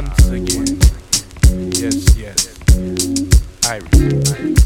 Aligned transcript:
once 0.00 0.28
again. 0.28 0.78
Yes, 1.74 2.16
yes. 2.16 2.46
Irie. 3.68 4.56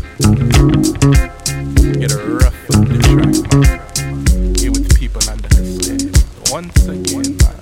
Get 1.98 2.12
a 2.12 2.18
rough 2.18 2.70
on 2.76 2.84
the 2.84 2.98
track, 3.02 3.34
man. 3.50 4.54
Here 4.54 4.70
with 4.70 4.86
the 4.88 4.94
people 4.96 5.22
understand. 5.28 6.14
Once 6.52 6.86
again, 6.86 7.36
man. 7.42 7.60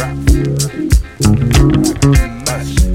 Rap. 0.00 0.16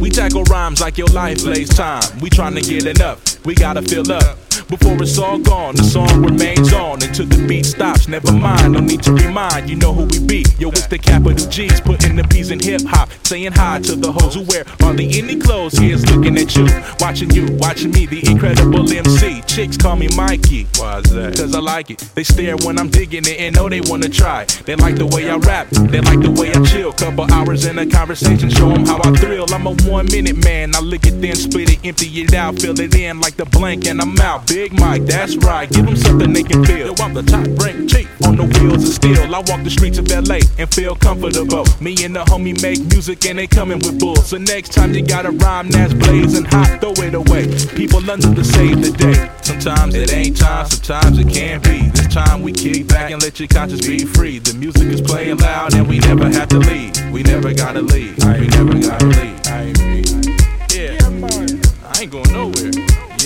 We 0.01 0.09
tackle 0.09 0.43
rhymes 0.43 0.81
like 0.81 0.97
your 0.97 1.07
life 1.07 1.43
lays 1.43 1.69
time. 1.69 2.19
We 2.19 2.29
tryna 2.29 2.67
get 2.67 2.85
enough. 2.85 3.45
We 3.45 3.55
gotta 3.55 3.81
fill 3.81 4.11
up. 4.11 4.40
Before 4.71 4.95
it's 5.03 5.19
all 5.19 5.38
gone, 5.38 5.75
the 5.75 5.83
song 5.83 6.23
remains 6.23 6.71
on 6.71 7.04
until 7.04 7.25
the 7.25 7.45
beat 7.45 7.65
stops. 7.65 8.07
Never 8.07 8.31
mind, 8.31 8.71
no 8.71 8.79
need 8.79 9.04
to 9.04 9.11
remind, 9.11 9.69
you 9.69 9.75
know 9.75 9.93
who 9.93 10.05
we 10.05 10.25
be. 10.25 10.46
Yo, 10.59 10.69
it's 10.69 10.87
the 10.87 10.97
capital 10.97 11.46
G's, 11.50 11.82
putting 11.82 12.15
the 12.15 12.23
P's 12.23 12.51
in 12.51 12.59
hip 12.61 12.82
hop. 12.86 13.10
Saying 13.23 13.51
hi 13.51 13.82
to 13.82 13.97
the 13.97 14.10
hoes 14.13 14.36
who 14.36 14.43
wear 14.43 14.63
hardly 14.79 15.11
any 15.19 15.37
clothes. 15.37 15.77
Here's 15.77 16.10
looking 16.10 16.37
at 16.37 16.55
you, 16.55 16.68
watching 17.01 17.32
you, 17.32 17.47
watching 17.60 17.91
me, 17.91 18.05
the 18.05 18.25
incredible 18.25 18.89
MC. 18.89 19.41
Chicks 19.41 19.75
call 19.75 19.97
me 19.97 20.07
Mikey. 20.15 20.68
Why's 20.77 21.04
that? 21.11 21.35
Cause 21.35 21.54
I 21.54 21.60
like 21.60 21.91
it. 21.91 21.99
They 22.15 22.24
stare 22.24 22.55
when 22.55 22.79
I'm 22.79 22.89
digging 22.89 23.25
it 23.25 23.41
and 23.41 23.54
know 23.54 23.68
they 23.68 23.82
wanna 23.82 24.07
try. 24.07 24.46
They 24.63 24.77
like 24.77 24.96
the 24.96 25.05
way 25.05 25.29
I 25.29 25.35
rap, 25.35 25.68
they 25.68 25.99
like 25.99 26.21
the 26.21 26.32
way 26.32 26.54
I 26.54 26.63
chill. 26.63 26.93
Couple 26.93 27.29
hours 27.33 27.65
in 27.65 27.77
a 27.77 27.85
conversation, 27.85 28.49
show 28.49 28.69
them 28.69 28.85
how 28.85 29.01
I 29.04 29.11
thrill. 29.18 29.54
I'm 29.54 29.68
a 29.68 29.74
one 29.91 30.05
minute 30.05 30.41
man, 30.46 30.74
I 30.75 30.79
lick 30.79 31.05
it, 31.07 31.19
then 31.19 31.35
split 31.35 31.74
it, 31.74 31.85
empty 31.85 32.08
it 32.22 32.33
out, 32.33 32.58
fill 32.58 32.80
it 32.80 32.95
in 32.95 33.19
like 33.19 33.35
the 33.35 33.44
blank, 33.44 33.85
and 33.85 33.99
I'm 33.99 34.17
out. 34.19 34.47
Big 34.61 34.80
Mike, 34.80 35.06
that's 35.06 35.36
right, 35.38 35.67
give 35.67 35.88
them 35.88 35.95
something 35.95 36.33
they 36.33 36.44
can 36.44 36.64
feel. 36.64 36.94
Yo, 36.94 37.03
I'm 37.03 37.16
the 37.16 37.23
top 37.23 37.47
rank 37.58 37.89
chief 37.89 38.08
on 38.23 38.38
the 38.38 38.44
wheels 38.44 38.88
of 38.88 38.94
steel. 38.94 39.33
I 39.33 39.39
walk 39.39 39.64
the 39.64 39.72
streets 39.72 39.97
of 39.97 40.08
LA 40.08 40.38
and 40.59 40.72
feel 40.72 40.95
comfortable. 40.95 41.66
Me 41.80 41.97
and 42.05 42.16
the 42.16 42.23
homie 42.25 42.53
make 42.61 42.77
music 42.94 43.25
and 43.25 43.39
they 43.39 43.47
coming 43.47 43.80
with 43.80 44.00
bulls. 44.00 44.27
So 44.27 44.38
next 44.38 44.73
time 44.73 44.94
you 44.94 45.02
got 45.02 45.25
a 45.25 45.31
rhyme 45.31 45.72
that's 45.72 45.95
blazing 45.95 46.45
hot, 46.45 46.80
throw 46.80 46.94
it 47.03 47.16
away. 47.16 47.50
People 47.73 48.08
under 48.08 48.35
to 48.35 48.44
save 48.44 48.83
the 48.83 48.91
day. 48.91 49.31
Sometimes 49.41 49.95
it 49.95 50.13
ain't 50.13 50.38
time, 50.38 50.67
sometimes 50.67 51.17
it 51.17 51.28
can't 51.28 51.63
be. 51.63 51.89
This 51.89 52.13
time 52.13 52.44
we 52.44 52.52
kick 52.52 52.88
back 52.88 53.09
and 53.09 53.19
let 53.19 53.39
your 53.39 53.47
conscience 53.47 53.81
be 53.81 54.05
free. 54.05 54.38
The 54.38 54.53
music 54.53 54.89
is 54.94 55.02
playing 55.02 55.38
loud 55.38 55.73
and 55.73 55.88
we 55.88 55.97
never 55.97 56.25
have 56.30 56.50
to 56.50 56.59
leave. 56.59 56.94
We 57.09 57.23
never 57.23 57.52
gotta 57.52 57.81
leave. 57.81 58.16
We 58.19 58.45
never 58.45 58.78
gotta 58.78 59.07
leave. 59.07 59.41
Yeah, 60.69 61.02
I 61.02 62.02
ain't 62.02 62.11
going. 62.11 62.30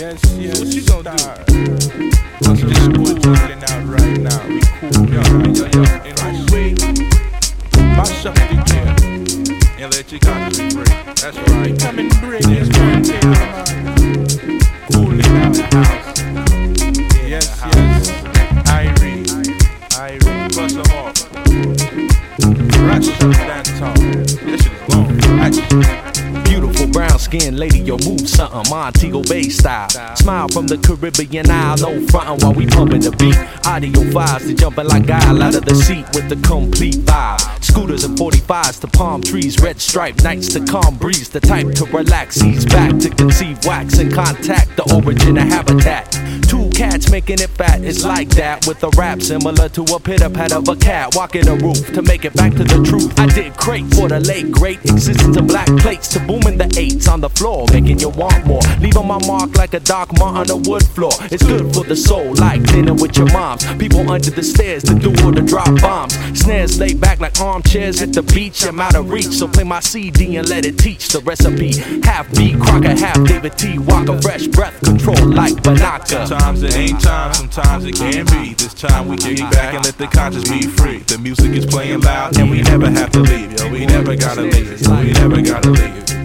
Yes, 0.05 0.21
yes. 0.37 0.59
What 0.59 0.69
you 0.75 0.83
gonna 0.85 1.17
do? 1.47 2.67
This 2.67 2.87
boy 2.89 3.17
chilling 3.21 3.63
out 3.63 3.83
right 3.89 4.17
now? 4.21 4.47
We 4.47 4.61
cool, 4.61 5.09
Yo, 5.09 5.21
yo, 5.49 5.65
yo. 5.65 5.81
And 6.05 6.15
when 6.21 6.35
we 6.51 6.63
mash 7.73 8.23
up 8.27 8.35
the 8.35 8.55
jam 8.67 8.93
and 9.79 9.89
let 9.95 10.11
your 10.11 10.19
conscience 10.19 10.59
be 10.59 10.69
free. 10.69 10.93
That's 11.15 11.37
right. 11.49 11.79
Come 11.79 11.97
and 11.97 12.09
bring 12.21 12.43
this 12.43 12.69
move 28.55 28.65
something, 28.65 28.75
Montego 28.75 29.21
Bay 29.23 29.49
style. 29.49 30.15
Smile 30.15 30.47
from 30.49 30.67
the 30.67 30.77
Caribbean 30.77 31.49
Isle, 31.49 31.77
no 31.77 32.07
frontin' 32.07 32.37
while 32.39 32.53
we 32.53 32.65
pumping 32.67 33.01
the 33.01 33.11
beat. 33.11 33.37
Audio 33.65 34.01
vibes 34.11 34.47
to 34.47 34.53
jumping 34.53 34.87
like 34.87 35.07
guile 35.07 35.41
out 35.41 35.55
of 35.55 35.65
the 35.65 35.75
seat 35.75 36.05
with 36.13 36.29
the 36.29 36.35
complete 36.47 36.95
vibe. 36.95 37.63
Scooters 37.63 38.03
and 38.03 38.17
45s 38.17 38.79
to 38.81 38.87
palm 38.87 39.21
trees, 39.21 39.59
red 39.59 39.81
stripe 39.81 40.21
nights 40.23 40.53
to 40.53 40.63
calm 40.65 40.97
breeze. 40.97 41.29
The 41.29 41.39
type 41.39 41.73
to 41.75 41.85
relax, 41.85 42.41
ease 42.41 42.65
back 42.65 42.97
to 42.99 43.09
conceive 43.09 43.57
wax 43.65 43.97
and 43.99 44.13
contact 44.13 44.75
the 44.77 44.83
origin 44.93 45.37
of 45.37 45.47
habitat. 45.47 46.11
Two 46.47 46.69
cats 46.69 47.09
making 47.09 47.39
it 47.39 47.49
fat, 47.49 47.83
it's 47.83 48.03
like 48.03 48.29
that 48.29 48.67
with 48.67 48.83
a 48.83 48.89
rap 48.97 49.21
similar 49.21 49.67
to 49.69 49.81
a 49.95 49.99
pitter 49.99 50.29
pat 50.29 50.53
of 50.53 50.67
a 50.69 50.75
cat 50.75 51.15
walking 51.15 51.47
a 51.47 51.55
roof 51.55 51.91
to 51.93 52.01
make 52.01 52.23
it 52.23 52.33
back 52.33 52.53
to 52.53 52.63
the 52.63 52.83
truth. 52.83 53.19
I 53.19 53.27
did 53.27 53.55
great 53.57 53.85
for 53.93 54.07
the 54.07 54.19
late 54.19 54.51
great 54.51 54.79
existence 54.85 55.35
of 55.35 55.47
black 55.47 55.67
plates 55.77 56.07
to 56.09 56.19
booming 56.19 56.57
the 56.57 56.73
eights 56.77 57.07
on 57.07 57.21
the 57.21 57.29
floor, 57.29 57.65
making 57.71 57.99
you 57.99 58.09
want 58.09 58.44
more. 58.45 58.61
Leaving 58.79 59.07
my 59.07 59.19
mark 59.25 59.55
like 59.55 59.73
a 59.73 59.79
dark 59.79 60.17
mark 60.17 60.35
on 60.35 60.47
the 60.47 60.57
wood 60.57 60.85
floor. 60.87 61.11
It's 61.31 61.43
good 61.43 61.73
for 61.73 61.83
the 61.83 61.95
soul, 61.95 62.33
like 62.35 62.63
dinner 62.63 62.93
with 62.93 63.17
your 63.17 63.31
moms. 63.31 63.65
People 63.75 64.09
under 64.09 64.29
the 64.29 64.43
stairs 64.43 64.83
to 64.83 64.95
do 64.95 65.11
or 65.25 65.31
to 65.31 65.41
drop 65.41 65.69
bombs. 65.81 66.13
Snares 66.39 66.79
laid 66.79 66.99
back 66.99 67.19
like 67.19 67.39
armchairs 67.39 68.01
at 68.01 68.13
the 68.13 68.23
beach. 68.23 68.65
I'm 68.65 68.79
out 68.79 68.95
of 68.95 69.09
reach, 69.09 69.27
so 69.27 69.47
play 69.47 69.63
my 69.63 69.79
CD 69.79 70.37
and 70.37 70.47
let 70.47 70.65
it 70.65 70.77
teach 70.77 71.09
the 71.09 71.19
recipe. 71.21 71.73
Half 72.01 72.33
beat, 72.35 72.59
Crocker, 72.59 72.95
half 72.95 73.21
David 73.27 73.57
T. 73.57 73.77
Walker, 73.79 74.19
fresh 74.21 74.47
breath 74.47 74.79
control 74.83 75.27
like 75.27 75.53
Banaka. 75.55 76.27
Sometimes 76.27 76.63
it 76.63 76.75
ain't 76.75 77.01
time, 77.01 77.33
sometimes 77.33 77.85
it 77.85 77.95
can 77.95 78.25
be. 78.25 78.53
This 78.53 78.73
time 78.73 79.07
we 79.07 79.17
kick 79.17 79.39
back 79.51 79.73
and 79.73 79.85
let 79.85 79.97
the 79.97 80.07
conscience 80.07 80.49
be 80.49 80.61
free. 80.67 80.99
The 80.99 81.17
music 81.17 81.51
is 81.51 81.65
playing 81.65 82.01
loud 82.01 82.37
and 82.37 82.49
we 82.49 82.61
never 82.61 82.89
have 82.89 83.11
to 83.11 83.19
leave. 83.19 83.59
Yo, 83.59 83.69
we 83.69 83.85
never 83.85 84.15
gotta 84.15 84.41
leave. 84.41 84.81
We 84.87 85.11
never 85.13 85.41
gotta 85.41 85.69
leave. 85.69 86.24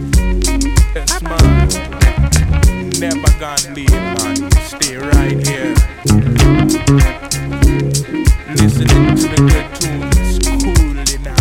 Never 3.00 3.32
gonna 3.38 3.74
leave, 3.74 3.90
man. 3.90 4.50
Stay 4.60 4.96
right 4.98 5.46
here. 5.46 5.74
Listening 8.54 9.16
to 9.16 9.26
the 9.26 9.36
good 9.48 9.68
tunes, 9.80 10.38
cooling 10.44 11.26
out. 11.26 11.40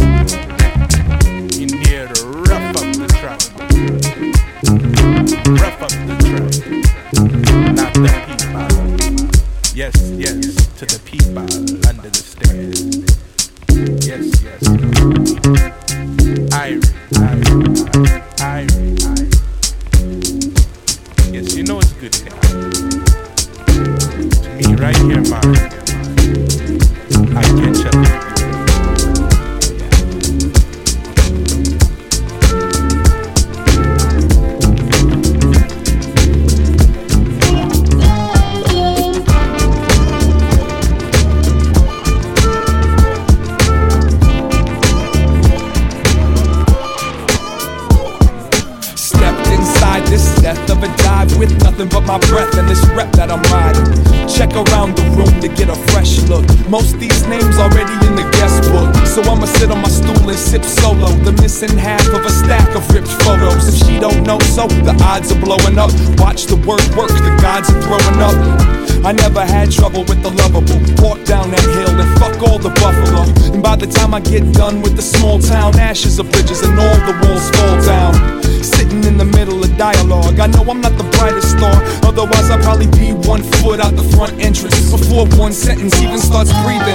In 1.59 1.70
here 1.84 2.08
to 2.08 2.25
rough 2.47 2.78
up 2.78 2.88
the 2.96 3.08
track. 3.20 3.42
Rough 5.59 5.81
up 5.81 5.92
the 6.08 6.16
track. 6.30 6.53
Not 7.76 7.94
the 7.94 8.12
people. 8.26 8.68
Yes, 9.76 9.96
yes, 10.12 10.40
to 10.78 10.86
the 10.86 11.00
people 11.03 11.40
under 11.90 12.09
the 12.09 12.24
stairs. 12.24 12.80
Yes, 14.08 14.24
yes. 14.41 15.59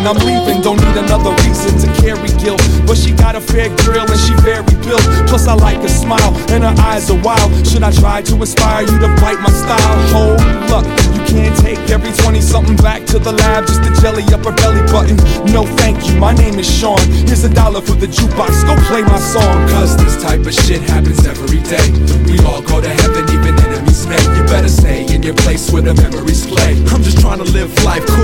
I'm 0.06 0.20
leaving. 0.20 0.60
Don't 0.60 0.80
need 0.80 0.96
another 0.96 1.32
reason 1.44 1.78
to 1.80 1.88
carry 2.00 2.28
guilt. 2.42 2.60
But 2.86 2.96
she 2.96 3.12
got 3.12 3.36
a 3.36 3.40
fair 3.40 3.68
grill 3.84 4.04
and 4.04 4.20
she 4.20 4.34
very 4.44 4.64
built. 4.84 5.02
Plus, 5.28 5.46
I 5.46 5.54
like 5.54 5.80
her 5.80 5.88
smile 5.88 6.34
and 6.50 6.64
her 6.64 6.74
eyes 6.82 7.10
are 7.10 7.20
wild. 7.22 7.50
Should 7.66 7.82
I 7.82 7.92
try 7.92 8.22
to 8.22 8.34
inspire 8.36 8.82
you 8.82 8.98
to 9.00 9.08
bite 9.20 9.40
my 9.40 9.50
style? 9.50 9.96
Hold 10.12 10.40
up, 10.72 10.84
you 11.14 11.20
can't 11.26 11.56
take 11.60 11.78
every 11.90 12.12
20 12.12 12.40
something 12.40 12.76
back 12.76 13.04
to 13.06 13.18
the 13.18 13.32
lab 13.32 13.66
just 13.66 13.82
to 13.82 13.90
jelly 14.00 14.24
up 14.32 14.44
her 14.44 14.52
belly 14.52 14.82
button. 14.92 15.16
No, 15.52 15.64
thank 15.80 16.06
you. 16.06 16.16
My 16.16 16.32
name 16.32 16.58
is 16.58 16.68
Sean. 16.68 17.00
Here's 17.26 17.44
a 17.44 17.52
dollar 17.52 17.80
for 17.80 17.94
the 17.94 18.06
jukebox. 18.06 18.64
Go 18.66 18.76
play 18.88 19.02
my 19.02 19.18
song. 19.18 19.68
Cause 19.68 19.96
this 19.96 20.22
type 20.22 20.40
of 20.46 20.54
shit 20.54 20.82
happens 20.82 21.26
every 21.26 21.60
day. 21.64 21.88
We 22.30 22.38
all 22.44 22.62
go 22.62 22.80
to 22.80 22.88
heaven, 22.88 23.24
even 23.32 23.58
enemies 23.60 24.06
may. 24.06 24.22
You 24.36 24.44
better 24.44 24.68
stay 24.68 25.06
in 25.12 25.22
your 25.22 25.34
place 25.34 25.70
where 25.72 25.82
the 25.82 25.94
memories 25.94 26.46
play. 26.46 26.76
I'm 26.92 27.02
just 27.02 27.20
trying 27.20 27.38
to 27.38 27.48
live 27.52 27.72
life 27.84 28.04
cool, 28.06 28.23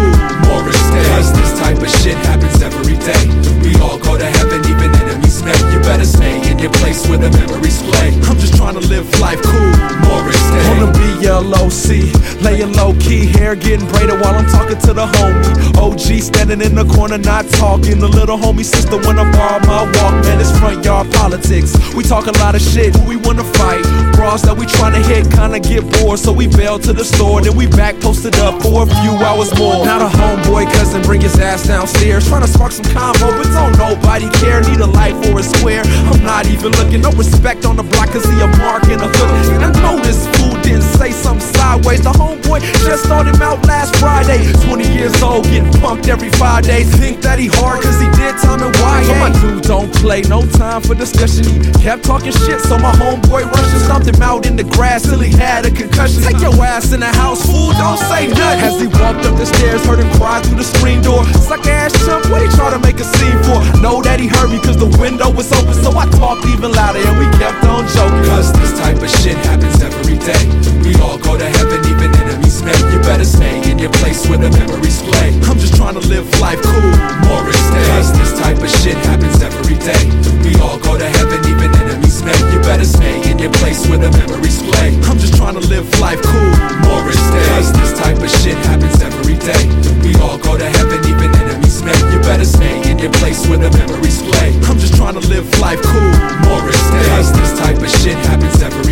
low 12.68 12.92
key, 13.00 13.26
hair 13.26 13.54
getting 13.54 13.86
braided 13.88 14.20
while 14.20 14.34
I'm 14.34 14.46
talking 14.46 14.78
to 14.78 14.92
the 14.92 15.06
homie. 15.06 15.76
OG 15.80 16.20
standing 16.20 16.60
in 16.60 16.74
the 16.74 16.84
corner, 16.84 17.16
not 17.16 17.48
talking. 17.56 17.98
The 17.98 18.08
little 18.08 18.36
homie 18.36 18.64
sister 18.64 18.98
wanna 18.98 19.24
borrow 19.32 19.60
my 19.64 19.84
walk, 19.96 20.14
man, 20.24 20.40
It's 20.40 20.52
front 20.58 20.84
yard 20.84 21.10
politics. 21.12 21.72
We 21.94 22.02
talk 22.04 22.26
a 22.26 22.32
lot 22.38 22.54
of 22.54 22.60
shit, 22.60 22.94
who 22.96 23.08
we 23.08 23.16
wanna 23.16 23.44
fight. 23.44 23.82
Bras 24.12 24.42
that 24.42 24.56
we 24.56 24.66
tryna 24.66 25.02
hit, 25.04 25.30
kinda 25.30 25.60
get 25.60 25.88
bored, 26.00 26.18
so 26.18 26.32
we 26.32 26.46
bail 26.48 26.78
to 26.80 26.92
the 26.92 27.04
store. 27.04 27.40
Then 27.40 27.56
we 27.56 27.66
back 27.66 27.98
posted 28.00 28.36
up 28.40 28.60
for 28.62 28.82
a 28.82 28.86
few 28.86 29.12
hours 29.24 29.56
more. 29.58 29.84
Not 29.84 30.02
a 30.02 30.10
homeboy 30.10 30.70
cousin 30.72 31.02
bring 31.02 31.20
his 31.20 31.38
ass 31.38 31.66
downstairs, 31.66 32.28
tryna 32.28 32.48
spark 32.48 32.72
some 32.72 32.84
combo, 32.92 33.30
but 33.38 33.48
don't 33.56 33.76
nobody 33.78 34.28
care. 34.40 34.60
Need 34.60 34.80
a 34.80 34.86
life 34.86 35.16
or 35.28 35.40
a 35.40 35.42
square. 35.42 35.82
I'm 36.12 36.22
not 36.24 36.46
even 36.46 36.72
looking, 36.72 37.00
no 37.00 37.10
respect 37.12 37.64
on 37.64 37.76
the 37.76 37.84
block, 37.84 38.10
cause 38.10 38.24
he 38.24 38.40
a 38.40 38.48
mark 38.58 38.84
in 38.84 39.00
a 39.00 39.08
hood. 39.08 39.54
And 39.54 39.64
I 39.64 39.70
know 39.80 39.98
this 40.02 40.26
didn't 40.70 40.86
say 40.94 41.10
something 41.10 41.46
sideways. 41.54 42.02
The 42.02 42.14
homeboy 42.14 42.62
just 42.86 43.02
started 43.04 43.34
him 43.34 43.42
out 43.42 43.58
last 43.66 43.96
Friday. 43.96 44.38
20 44.70 44.86
years 44.94 45.14
old, 45.22 45.44
getting 45.44 45.70
punked 45.82 46.06
every 46.08 46.30
five 46.38 46.62
days. 46.64 46.86
Think 46.94 47.20
that 47.22 47.38
he 47.38 47.50
hard 47.50 47.82
cause 47.82 47.98
he 47.98 48.06
did 48.14 48.38
time 48.38 48.62
and 48.62 48.74
why? 48.78 49.02
So 49.02 49.14
my 49.18 49.30
dude 49.42 49.64
don't 49.64 49.90
play, 49.98 50.22
no 50.22 50.46
time 50.46 50.80
for 50.82 50.94
discussion. 50.94 51.42
He 51.44 51.58
kept 51.82 52.04
talking 52.04 52.30
shit, 52.30 52.60
so 52.62 52.78
my 52.78 52.94
homeboy 53.02 53.50
rushed 53.50 53.74
and 53.74 53.82
stomped 53.82 54.06
him 54.06 54.22
out 54.22 54.46
in 54.46 54.54
the 54.54 54.64
grass 54.64 55.02
till 55.02 55.18
he 55.18 55.34
had 55.34 55.66
a 55.66 55.70
concussion. 55.70 56.22
Take 56.22 56.40
your 56.40 56.54
ass 56.62 56.92
in 56.92 57.00
the 57.00 57.12
house, 57.18 57.42
fool, 57.42 57.74
don't 57.74 57.98
say 58.06 58.30
nothing. 58.30 58.62
As 58.62 58.80
he 58.80 58.86
walked 58.86 59.26
up 59.26 59.34
the 59.34 59.46
stairs, 59.46 59.82
heard 59.84 59.98
him 59.98 60.10
cry 60.22 60.40
through 60.42 60.58
the 60.62 60.68
screen 60.68 61.02
door. 61.02 61.24
Suck 61.50 61.66
ass 61.66 61.92
chump, 62.06 62.30
what 62.30 62.42
he 62.42 62.48
try 62.54 62.70
to 62.70 62.78
make 62.78 63.00
a 63.00 63.08
scene 63.18 63.38
for? 63.42 63.58
Know 63.82 64.02
that 64.02 64.20
he 64.20 64.28
heard 64.28 64.50
me 64.50 64.62
cause 64.62 64.78
the 64.78 64.90
window 65.02 65.30
was 65.30 65.50
open, 65.50 65.74
so 65.74 65.90
I 65.98 66.06
talked 66.14 66.46
even 66.46 66.70
louder 66.70 67.02
and 67.02 67.18
we 67.18 67.26
kept 67.42 67.64
on 67.66 67.88
joking. 67.90 68.22
Cause 68.30 68.52
this 68.54 68.78
type 68.78 69.02
of 69.02 69.10
shit 69.10 69.36
happens 69.42 69.82
every 69.82 70.09
day. 70.32 70.44
We 70.86 70.94
all 71.02 71.18
go 71.18 71.36
to 71.36 71.48
heaven, 71.58 71.80
even 71.86 72.10
enemies 72.14 72.62
may. 72.62 72.76
You 72.92 72.98
better 73.02 73.24
stay 73.24 73.58
in 73.70 73.78
your 73.78 73.92
place 74.00 74.26
where 74.28 74.38
the 74.38 74.50
memories 74.50 75.02
play. 75.02 75.34
I'm 75.48 75.58
just 75.58 75.74
trying 75.76 75.94
to 75.94 76.04
live 76.06 76.26
life 76.40 76.62
cool. 76.62 76.94
Morris 77.26 77.62
Day. 77.74 77.86
Cause 77.90 78.12
this 78.18 78.32
type 78.38 78.58
of 78.58 78.70
shit 78.82 78.96
happens 79.10 79.42
every 79.42 79.76
day. 79.82 80.04
We 80.44 80.54
all 80.62 80.78
go 80.78 80.96
to 80.98 81.08
heaven, 81.18 81.38
even 81.50 81.70
enemies 81.82 82.22
may. 82.22 82.36
You 82.52 82.58
better 82.62 82.84
stay 82.84 83.16
in 83.30 83.38
your 83.38 83.52
place 83.60 83.86
where 83.88 83.98
the 83.98 84.10
memories 84.10 84.62
play. 84.62 84.94
I'm 85.08 85.18
just 85.18 85.34
trying 85.36 85.54
to 85.58 85.64
live 85.66 85.86
life 85.98 86.22
cool. 86.22 86.54
Morris 86.86 87.22
Day. 87.34 87.46
Cause 87.54 87.72
this 87.72 87.92
type 87.98 88.18
of 88.18 88.30
shit 88.42 88.58
happens 88.70 89.00
every 89.02 89.36
day. 89.40 89.64
We 90.04 90.14
all 90.22 90.38
go 90.38 90.56
to 90.56 90.68
heaven, 90.78 91.00
even 91.10 91.30
enemies 91.42 91.82
may. 91.82 91.96
You 92.12 92.18
better 92.22 92.46
stay 92.46 92.74
in 92.90 92.98
your 92.98 93.12
place 93.18 93.46
where 93.48 93.58
the 93.58 93.70
memories 93.70 94.22
play. 94.22 94.54
I'm 94.68 94.78
just 94.78 94.94
trying 94.94 95.14
to 95.18 95.24
live 95.28 95.46
life 95.58 95.82
cool. 95.82 96.14
Morris 96.46 96.82
Day. 96.94 97.06
Cause 97.16 97.32
this 97.32 97.52
type 97.58 97.78
of 97.78 97.90
shit 98.02 98.18
happens 98.30 98.62
every 98.62 98.89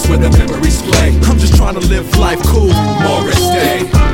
place 0.00 0.08
where 0.08 0.30
the 0.30 0.36
memories 0.38 0.82
play. 0.82 1.08
I'm 1.28 1.38
just 1.38 1.56
trying 1.56 1.74
to 1.74 1.80
live 1.80 2.16
life 2.16 2.40
cool. 2.44 2.72
Morris 3.02 3.40
Day. 3.50 4.09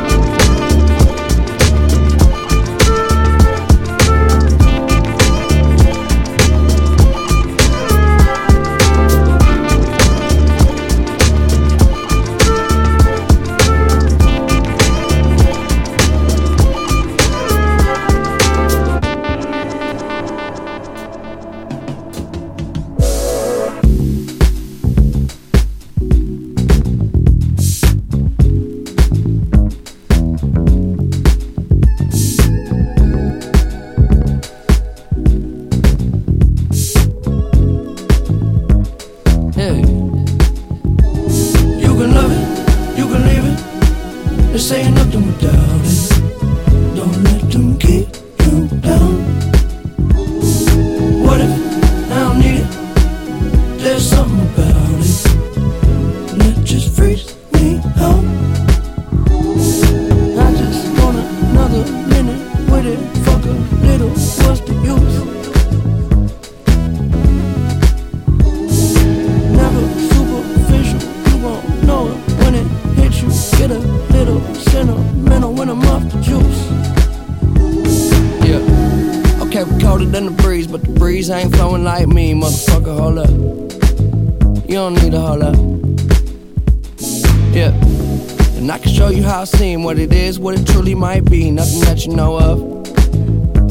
Truly 90.87 91.01
might 91.01 91.29
be. 91.29 91.51
Nothing 91.51 91.81
that 91.81 92.07
you 92.07 92.15
know 92.15 92.39
of. 92.39 92.59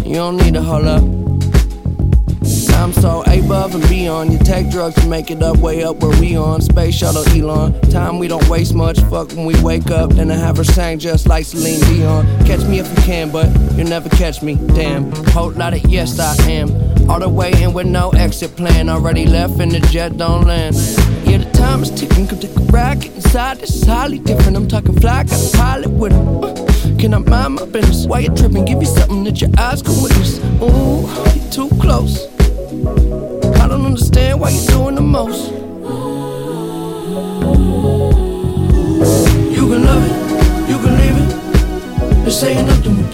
You 0.06 0.16
don't 0.16 0.38
need 0.38 0.54
to 0.56 0.62
hold 0.62 0.86
up. 0.86 1.04
I'm 2.76 2.92
so 2.92 3.24
above 3.26 3.74
and 3.74 3.88
beyond. 3.88 4.34
You 4.34 4.40
take 4.40 4.70
drugs 4.70 4.96
to 4.96 5.08
make 5.08 5.32
it 5.32 5.42
up, 5.42 5.58
way 5.58 5.84
up 5.84 5.98
where 6.02 6.20
we 6.20 6.36
on. 6.36 6.62
Space 6.62 6.94
shuttle 6.96 7.26
Elon. 7.30 7.80
Time 7.90 8.20
we 8.20 8.28
don't 8.28 8.48
waste 8.50 8.76
much. 8.76 9.00
Fuck 9.10 9.30
when 9.30 9.46
we 9.46 9.60
wake 9.62 9.90
up. 9.90 10.12
Then 10.12 10.30
I 10.30 10.36
have 10.36 10.58
her 10.58 10.66
sang 10.66 11.00
just 11.00 11.26
like 11.28 11.46
Celine 11.46 11.80
Dion. 11.80 12.26
Catch 12.46 12.66
me 12.68 12.80
if 12.80 12.90
you 12.90 13.04
can, 13.04 13.32
but 13.32 13.48
you'll 13.76 13.88
never 13.88 14.10
catch 14.10 14.42
me. 14.44 14.56
Damn. 14.76 15.12
Whole 15.32 15.52
lot 15.52 15.74
of 15.74 15.86
yes, 15.86 16.20
I 16.20 16.36
am. 16.52 16.70
All 17.10 17.20
the 17.20 17.30
way 17.30 17.54
in 17.64 17.74
with 17.74 17.88
no 17.88 18.10
exit 18.10 18.56
plan. 18.58 18.90
Already 18.90 19.26
left 19.26 19.60
and 19.62 19.72
the 19.72 19.80
jet 19.80 20.18
don't 20.18 20.46
land. 20.46 20.76
Yeah, 21.26 21.38
the 21.38 21.50
time 21.54 21.82
is 21.82 21.92
ticking. 21.92 22.28
Come 22.28 22.40
take 22.40 22.56
a. 22.56 22.66
Get 22.76 23.16
inside. 23.16 23.60
This 23.60 23.74
is 23.74 23.86
highly 23.86 24.20
different. 24.20 24.58
I'm 24.58 24.68
talking 24.68 25.00
fly. 25.00 25.24
Got 25.24 25.54
a 25.54 25.58
pilot 25.58 25.92
with 25.92 26.12
him. 26.12 26.44
Uh, 26.44 26.75
Can 27.00 27.14
I 27.14 27.18
mind 27.20 27.56
my 27.56 27.66
business? 27.66 28.06
Why 28.06 28.20
you 28.20 28.30
tripping? 28.30 28.66
Give 28.66 28.82
you 28.82 28.88
something 28.88 29.24
that 29.26 29.42
your 29.42 29.50
eyes 29.58 29.82
can 29.82 30.02
witness. 30.02 30.40
Ooh, 30.62 31.08
you're 31.36 31.52
too 31.52 31.70
close. 31.82 32.28
I 33.62 33.68
don't 33.68 33.86
understand 33.86 34.40
why 34.40 34.50
you're 34.50 34.68
doing 34.68 34.96
the 34.96 35.02
most. 35.02 35.52
You 39.52 39.68
can 39.70 39.84
love 39.86 40.04
it, 40.06 40.70
you 40.70 40.78
can 40.78 40.94
leave 41.02 41.18
it. 41.24 42.26
This 42.26 42.44
ain't 42.44 42.68
nothing 42.68 43.05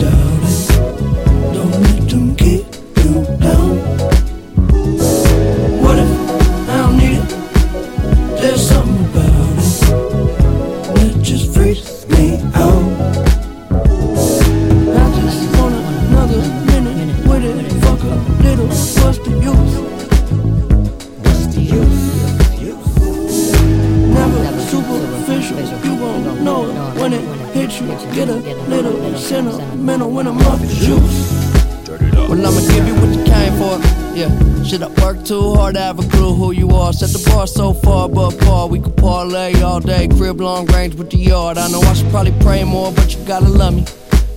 too 35.22 35.54
hard 35.54 35.76
to 35.76 35.82
have 35.82 36.00
a 36.00 36.08
clue 36.10 36.34
who 36.34 36.52
you 36.52 36.70
are? 36.70 36.94
Set 36.94 37.10
the 37.10 37.30
bar 37.30 37.48
so 37.48 37.74
far, 37.74 38.10
but 38.10 38.38
par. 38.40 38.68
We 38.68 38.80
could 38.80 38.98
parlay 38.98 39.62
all 39.62 39.80
day, 39.80 40.08
crib 40.08 40.42
long 40.42 40.66
range 40.68 40.96
with 40.96 41.10
the 41.10 41.18
yard. 41.18 41.58
I 41.58 41.70
know 41.70 41.82
I 41.82 41.94
should 41.94 42.10
probably 42.10 42.34
pray 42.42 42.64
more, 42.64 42.92
but 42.92 43.14
you 43.14 43.24
gotta 43.26 43.48
love 43.50 43.76
me. 43.76 43.86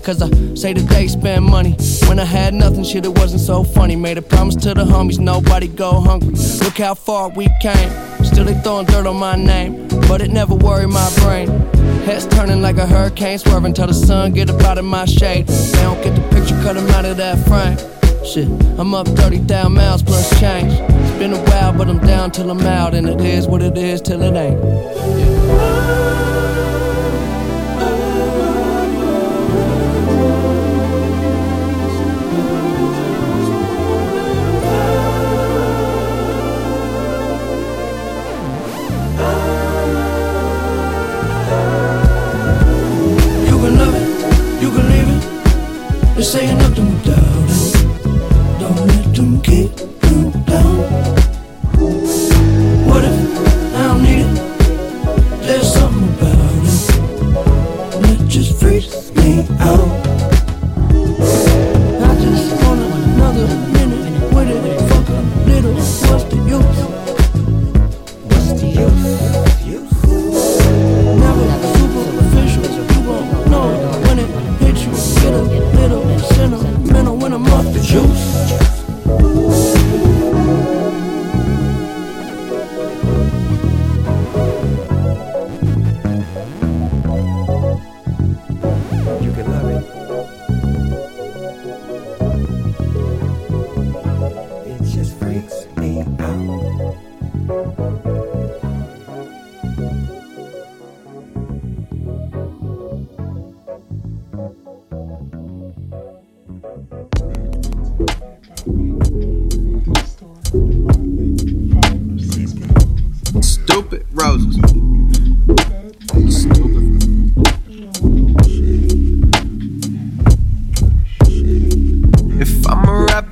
Cause 0.02 0.20
I 0.20 0.28
say 0.54 0.74
that 0.74 0.86
they 0.88 1.08
spend 1.08 1.46
money. 1.46 1.76
When 2.08 2.18
I 2.18 2.24
had 2.24 2.52
nothing, 2.52 2.84
shit, 2.84 3.06
it 3.06 3.18
wasn't 3.18 3.40
so 3.40 3.64
funny. 3.64 3.96
Made 3.96 4.18
a 4.18 4.22
promise 4.22 4.54
to 4.56 4.74
the 4.74 4.84
homies, 4.84 5.18
nobody 5.18 5.66
go 5.66 6.00
hungry. 6.00 6.34
Look 6.62 6.78
how 6.78 6.94
far 6.94 7.30
we 7.30 7.48
came. 7.62 7.90
Still 8.22 8.44
they 8.44 8.54
throwing 8.60 8.86
dirt 8.86 9.06
on 9.06 9.16
my 9.16 9.36
name, 9.36 9.88
but 10.08 10.20
it 10.20 10.30
never 10.30 10.54
worried 10.54 10.88
my 10.88 11.10
brain. 11.20 11.48
Heads 12.04 12.26
turning 12.26 12.60
like 12.60 12.76
a 12.76 12.86
hurricane, 12.86 13.38
swerving 13.38 13.72
till 13.72 13.86
the 13.86 13.94
sun 13.94 14.32
get 14.32 14.50
up 14.50 14.60
out 14.62 14.76
of 14.76 14.84
my 14.84 15.06
shade. 15.06 15.46
They 15.46 15.82
don't 15.82 16.02
get 16.02 16.14
the 16.14 16.22
picture, 16.34 16.60
cut 16.62 16.76
'em 16.76 16.88
out 16.90 17.06
of 17.06 17.16
that 17.16 17.38
frame. 17.46 17.93
Shit, 18.24 18.48
I'm 18.78 18.94
up 18.94 19.06
30,000 19.06 19.72
miles 19.72 20.02
plus 20.02 20.40
change. 20.40 20.72
It's 20.72 21.18
been 21.18 21.34
a 21.34 21.44
while, 21.50 21.72
but 21.72 21.88
I'm 21.88 21.98
down 21.98 22.30
till 22.32 22.50
I'm 22.50 22.62
out, 22.62 22.94
and 22.94 23.08
it 23.08 23.20
is 23.20 23.46
what 23.46 23.62
it 23.62 23.76
is 23.76 24.00
till 24.00 24.22
it 24.22 24.34
ain't. 24.34 25.54
Saying 46.24 46.56
nothing 46.58 46.83
without 46.83 46.83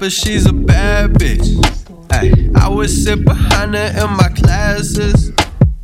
but 0.03 0.11
she's 0.11 0.47
a 0.47 0.53
bad 0.53 1.13
bitch. 1.13 1.47
Ay, 2.11 2.51
I 2.57 2.69
would 2.69 2.91
sit 2.91 3.25
behind 3.25 3.77
her 3.77 4.05
in 4.05 4.11
my 4.17 4.29
classes. 4.31 5.31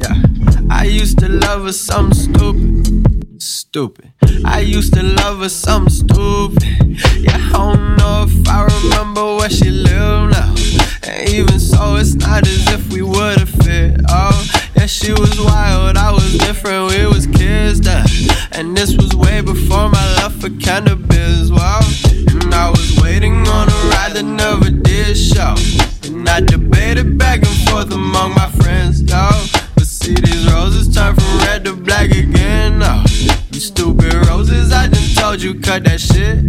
Yeah, 0.02 0.20
I 0.68 0.86
used 0.86 1.20
to 1.20 1.28
love 1.28 1.62
her 1.66 1.72
something 1.72 2.18
stupid. 2.18 3.40
Stupid. 3.40 4.12
I 4.44 4.58
used 4.58 4.94
to 4.94 5.04
love 5.04 5.38
her 5.38 5.48
something 5.48 5.94
stupid. 5.94 6.64
Yeah, 7.16 7.38
I 7.54 7.97
remember 9.48 9.64
she 9.64 9.70
lived 9.70 10.32
now. 10.32 10.54
And 11.02 11.28
even 11.30 11.58
so, 11.58 11.96
it's 11.96 12.14
not 12.14 12.46
as 12.46 12.68
if 12.68 12.92
we 12.92 13.02
would've 13.02 13.48
fit. 13.48 14.00
Oh, 14.08 14.50
yeah, 14.76 14.86
she 14.86 15.12
was 15.12 15.38
wild, 15.40 15.96
I 15.96 16.12
was 16.12 16.38
different, 16.38 16.92
we 16.92 17.06
was 17.06 17.26
kids 17.26 17.80
then. 17.80 18.06
And 18.52 18.76
this 18.76 18.96
was 18.96 19.14
way 19.14 19.40
before 19.40 19.88
my 19.88 20.14
love 20.16 20.34
for 20.40 20.50
cannabis. 20.50 21.50
Wow. 21.50 21.80
And 22.28 22.54
I 22.54 22.70
was 22.70 23.00
waiting 23.02 23.46
on 23.48 23.68
a 23.68 23.78
ride 23.90 24.12
that 24.14 24.24
never 24.24 24.70
did 24.70 25.16
show. 25.16 25.54
And 26.04 26.28
I 26.28 26.40
debated 26.40 27.18
back 27.18 27.38
and 27.38 27.68
forth 27.68 27.92
among 27.92 28.34
my 28.34 28.50
friends, 28.50 29.02
yo. 29.02 29.28
But 29.74 29.86
see, 29.86 30.14
these 30.14 30.50
roses 30.52 30.94
turn 30.94 31.14
from 31.14 31.38
red 31.38 31.64
to 31.64 31.74
black 31.74 32.10
again, 32.10 32.82
oh. 32.82 33.04
no. 33.04 33.34
You 33.52 33.60
stupid 33.60 34.14
roses, 34.26 34.72
I 34.72 34.88
just 34.88 35.18
told 35.18 35.42
you 35.42 35.60
cut 35.60 35.84
that 35.84 36.00
shit 36.00 36.47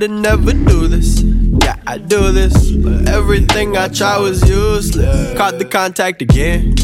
to 0.00 0.08
never 0.08 0.52
do 0.52 0.88
this, 0.88 1.20
yeah, 1.62 1.76
I 1.86 1.98
do 1.98 2.32
this, 2.32 2.70
but 2.70 3.06
everything 3.08 3.76
I 3.76 3.88
try 3.88 4.18
was 4.18 4.40
useless. 4.48 5.36
Caught 5.36 5.58
the 5.58 5.66
contact 5.66 6.22
again, 6.22 6.74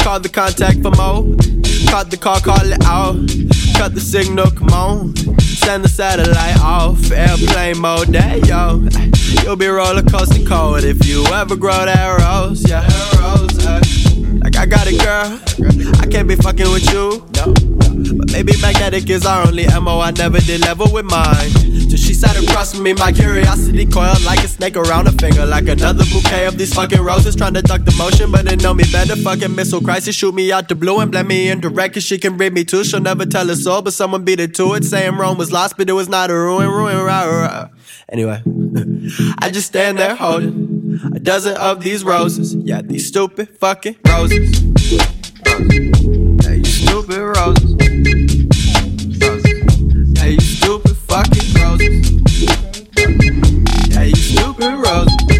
called 0.00 0.22
the 0.22 0.28
contact 0.28 0.82
for 0.82 0.90
more, 0.90 1.24
caught 1.90 2.10
the 2.10 2.18
call, 2.20 2.38
call 2.40 2.60
it 2.60 2.84
out, 2.84 3.16
cut 3.78 3.94
the 3.94 4.00
signal, 4.00 4.50
come 4.50 4.68
on. 4.68 5.16
Send 5.40 5.84
the 5.84 5.88
satellite 5.88 6.60
off, 6.60 7.10
airplane 7.10 7.78
mode, 7.78 8.08
there 8.08 8.36
yo. 8.44 8.86
You'll 9.42 9.56
be 9.56 9.68
roller 9.68 10.02
coaster 10.02 10.44
cold 10.46 10.84
if 10.84 11.06
you 11.06 11.24
ever 11.26 11.56
grow 11.56 11.86
that 11.86 12.20
rose, 12.20 12.68
yeah. 12.68 12.84
Rose, 13.18 13.66
uh. 13.66 13.80
Like 14.44 14.56
I 14.56 14.66
got 14.66 14.86
a 14.86 14.96
girl, 14.96 15.40
I 16.00 16.06
can't 16.06 16.28
be 16.28 16.36
fucking 16.36 16.70
with 16.70 16.92
you. 16.92 17.26
No. 17.36 17.65
But 18.12 18.32
maybe 18.32 18.52
magnetic 18.60 19.08
is 19.10 19.26
our 19.26 19.46
only 19.46 19.66
MO. 19.66 20.00
I 20.00 20.10
never 20.10 20.38
did 20.38 20.60
level 20.62 20.92
with 20.92 21.04
mine. 21.06 21.50
Till 21.88 21.96
she 21.96 22.14
sat 22.14 22.36
across 22.42 22.74
from 22.74 22.84
me, 22.84 22.92
my 22.94 23.12
curiosity 23.12 23.86
coiled 23.86 24.22
like 24.24 24.42
a 24.44 24.48
snake 24.48 24.76
around 24.76 25.06
a 25.06 25.12
finger. 25.12 25.46
Like 25.46 25.68
another 25.68 26.04
bouquet 26.12 26.46
of 26.46 26.58
these 26.58 26.74
fucking 26.74 27.00
roses 27.00 27.36
trying 27.36 27.54
to 27.54 27.62
duck 27.62 27.84
the 27.84 27.94
motion. 27.96 28.30
But 28.30 28.44
they 28.44 28.56
know 28.56 28.74
me 28.74 28.84
better. 28.90 29.16
Fucking 29.16 29.54
missile 29.54 29.80
crisis, 29.80 30.14
shoot 30.14 30.34
me 30.34 30.52
out 30.52 30.68
the 30.68 30.74
blue 30.74 31.00
and 31.00 31.10
blame 31.10 31.28
me 31.28 31.48
indirect. 31.48 31.94
Cause 31.94 32.04
she 32.04 32.18
can 32.18 32.36
read 32.36 32.52
me 32.52 32.64
too. 32.64 32.84
She'll 32.84 33.00
never 33.00 33.26
tell 33.26 33.50
us 33.50 33.66
all, 33.66 33.82
but 33.82 33.92
someone 33.92 34.24
beat 34.24 34.40
it 34.40 34.54
to 34.56 34.74
it. 34.74 34.84
Saying 34.84 35.16
Rome 35.16 35.38
was 35.38 35.52
lost, 35.52 35.76
but 35.76 35.88
it 35.88 35.92
was 35.92 36.08
not 36.08 36.30
a 36.30 36.34
ruin, 36.34 36.68
ruin, 36.68 36.96
rah, 36.96 37.24
rah. 37.24 37.68
Anyway, 38.08 38.40
I 39.38 39.50
just 39.50 39.66
stand 39.66 39.98
there 39.98 40.14
holding 40.14 41.00
a 41.14 41.18
dozen 41.18 41.56
of 41.56 41.82
these 41.82 42.04
roses. 42.04 42.54
Yeah, 42.54 42.82
these 42.82 43.06
stupid 43.08 43.48
fucking 43.58 43.96
roses. 44.06 44.62
Uh, 45.46 45.58
yeah, 46.42 46.52
you 46.52 46.64
stupid 46.64 47.18
roses. 47.18 47.74
roses. 47.74 47.85
Fucking 51.16 51.54
roses. 51.62 52.12
Yeah, 53.88 54.02
you 54.02 54.16
stupid 54.16 54.74
roses. 54.74 55.35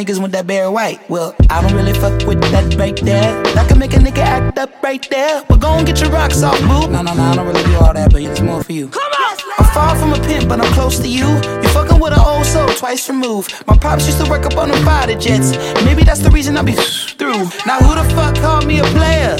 Niggas 0.00 0.18
want 0.18 0.32
that 0.32 0.46
Barry 0.46 0.68
White. 0.68 0.98
Well, 1.10 1.34
I 1.50 1.60
don't 1.60 1.74
really 1.74 1.92
fuck 1.92 2.26
with 2.26 2.40
that 2.52 2.74
right 2.76 2.96
there. 3.02 3.42
That 3.54 3.68
can 3.68 3.78
make 3.78 3.92
a 3.92 3.98
nigga 3.98 4.18
act 4.18 4.58
up 4.58 4.82
right 4.82 5.06
there. 5.10 5.44
But 5.46 5.60
go 5.60 5.72
and 5.74 5.86
get 5.86 6.00
your 6.00 6.10
rocks 6.10 6.42
off, 6.42 6.58
boo. 6.60 6.90
No, 6.90 7.02
no, 7.02 7.12
no, 7.12 7.22
I 7.22 7.36
don't 7.36 7.46
really 7.46 7.62
do 7.64 7.76
all 7.76 7.92
that, 7.92 8.10
but 8.10 8.22
it's 8.22 8.40
more 8.40 8.62
for 8.64 8.72
you. 8.72 8.88
Come 8.88 9.02
on! 9.02 9.36
I'm 9.58 9.74
far 9.74 9.96
from 9.96 10.12
a 10.14 10.18
pimp, 10.26 10.48
but 10.48 10.60
I'm 10.60 10.72
close 10.72 10.98
to 11.00 11.08
you. 11.08 11.28
You're 11.62 11.74
fucking 11.76 12.00
with 12.00 12.14
an 12.14 12.20
old 12.20 12.46
soul 12.46 12.68
twice 12.68 13.08
removed. 13.10 13.52
My 13.66 13.76
pops 13.76 14.06
used 14.06 14.24
to 14.24 14.30
work 14.30 14.46
up 14.46 14.56
on 14.56 14.70
the 14.70 14.76
fighter 14.78 15.18
jets. 15.18 15.52
Maybe 15.84 16.02
that's 16.02 16.20
the 16.20 16.30
reason 16.30 16.56
I 16.56 16.62
be 16.62 16.72
through. 16.72 17.44
Now, 17.66 17.78
who 17.80 17.94
the 17.94 18.06
fuck 18.14 18.36
called 18.36 18.66
me 18.66 18.80
a 18.80 18.84
player? 18.84 19.36